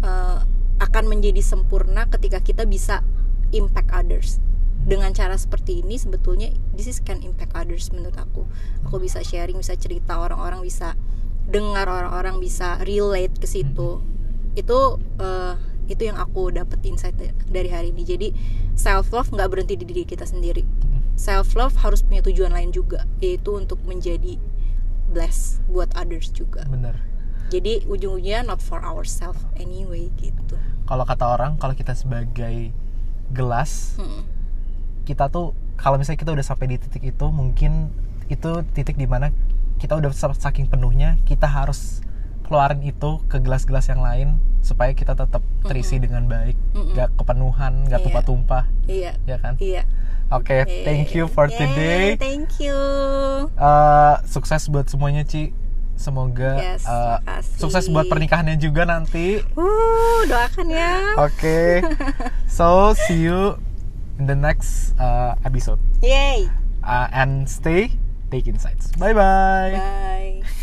uh, 0.00 0.40
akan 0.80 1.04
menjadi 1.06 1.44
sempurna 1.44 2.10
ketika 2.10 2.42
kita 2.42 2.64
bisa 2.66 3.04
impact 3.52 3.90
others. 3.92 4.40
Dengan 4.82 5.14
cara 5.14 5.38
seperti 5.38 5.86
ini 5.86 5.94
sebetulnya 5.94 6.50
this 6.74 6.90
is 6.90 6.98
can 6.98 7.22
impact 7.22 7.54
others 7.54 7.92
menurut 7.94 8.18
aku. 8.18 8.48
Aku 8.88 8.98
bisa 8.98 9.22
sharing 9.22 9.58
bisa 9.58 9.78
cerita 9.78 10.18
orang-orang 10.18 10.64
bisa 10.64 10.98
dengar 11.46 11.86
orang-orang 11.86 12.38
bisa 12.42 12.82
relate 12.82 13.38
ke 13.38 13.46
situ. 13.46 14.02
Itu 14.58 14.98
uh, 15.22 15.54
itu 15.92 16.08
yang 16.08 16.16
aku 16.16 16.48
dapet 16.50 16.80
insight 16.82 17.14
dari 17.46 17.68
hari 17.68 17.92
ini 17.92 18.02
jadi 18.02 18.28
self 18.74 19.12
love 19.12 19.28
nggak 19.28 19.48
berhenti 19.52 19.76
di 19.76 19.84
diri 19.84 20.04
kita 20.04 20.24
sendiri 20.24 20.64
self 21.14 21.52
love 21.54 21.76
harus 21.78 22.00
punya 22.00 22.24
tujuan 22.24 22.50
lain 22.50 22.72
juga 22.72 23.04
yaitu 23.20 23.52
untuk 23.54 23.78
menjadi 23.84 24.40
bless 25.12 25.60
buat 25.68 25.92
others 25.92 26.32
juga 26.32 26.64
Bener. 26.66 26.96
jadi 27.52 27.84
ujung-ujungnya 27.84 28.42
not 28.42 28.64
for 28.64 28.80
ourselves 28.80 29.44
anyway 29.60 30.08
gitu 30.16 30.56
Kalau 30.82 31.06
kata 31.06 31.24
orang, 31.24 31.56
kalau 31.56 31.72
kita 31.72 31.94
sebagai 31.94 32.74
gelas, 33.32 33.96
Mm-mm. 33.96 34.26
kita 35.08 35.30
tuh 35.30 35.56
kalau 35.78 35.96
misalnya 35.96 36.20
kita 36.20 36.34
udah 36.34 36.44
sampai 36.44 36.74
di 36.74 36.76
titik 36.76 37.06
itu 37.06 37.26
mungkin 37.32 37.88
itu 38.28 38.50
titik 38.74 38.98
di 38.98 39.06
mana 39.06 39.30
kita 39.78 39.96
udah 39.96 40.10
sa- 40.12 40.36
saking 40.36 40.68
penuhnya 40.68 41.16
kita 41.24 41.48
harus 41.48 42.02
keluarin 42.42 42.82
itu 42.82 43.22
ke 43.26 43.38
gelas-gelas 43.38 43.86
yang 43.86 44.00
lain 44.00 44.36
supaya 44.60 44.92
kita 44.92 45.12
tetap 45.12 45.42
terisi 45.62 45.98
dengan 45.98 46.26
baik 46.26 46.54
Mm-mm. 46.72 46.94
nggak 46.94 47.08
kepenuhan 47.16 47.72
nggak 47.86 47.98
Iya. 47.98 48.06
tumpah-tumpah 48.06 48.64
iya. 48.86 49.12
ya 49.24 49.36
kan? 49.38 49.54
Iya. 49.58 49.82
Oke 50.30 50.64
thank 50.82 51.12
you 51.12 51.26
for 51.26 51.44
Yay, 51.46 51.56
today. 51.56 52.04
thank 52.16 52.56
you. 52.56 52.72
Eh, 53.52 54.14
sukses 54.24 54.64
buat 54.66 54.86
semuanya 54.86 55.22
Ci. 55.22 55.52
Semoga 55.92 56.56
Yes, 56.56 56.82
makasih. 56.88 57.58
sukses 57.60 57.84
buat 57.86 58.08
pernikahannya 58.08 58.56
juga 58.56 58.82
nanti. 58.82 59.38
Uh 59.54 60.20
doakan 60.24 60.66
ya. 60.66 61.14
Oke. 61.20 61.84
So 62.48 62.92
see 62.94 63.22
you 63.22 63.60
in 64.16 64.24
the 64.24 64.34
next 64.34 64.92
uh, 64.96 65.36
episode. 65.42 65.80
Yay. 66.00 66.48
Uh, 66.80 67.06
and 67.10 67.44
stay 67.44 67.96
take 68.28 68.48
insights. 68.48 68.88
Bye 68.96 69.12
bye 69.12 69.72
bye 69.74 70.61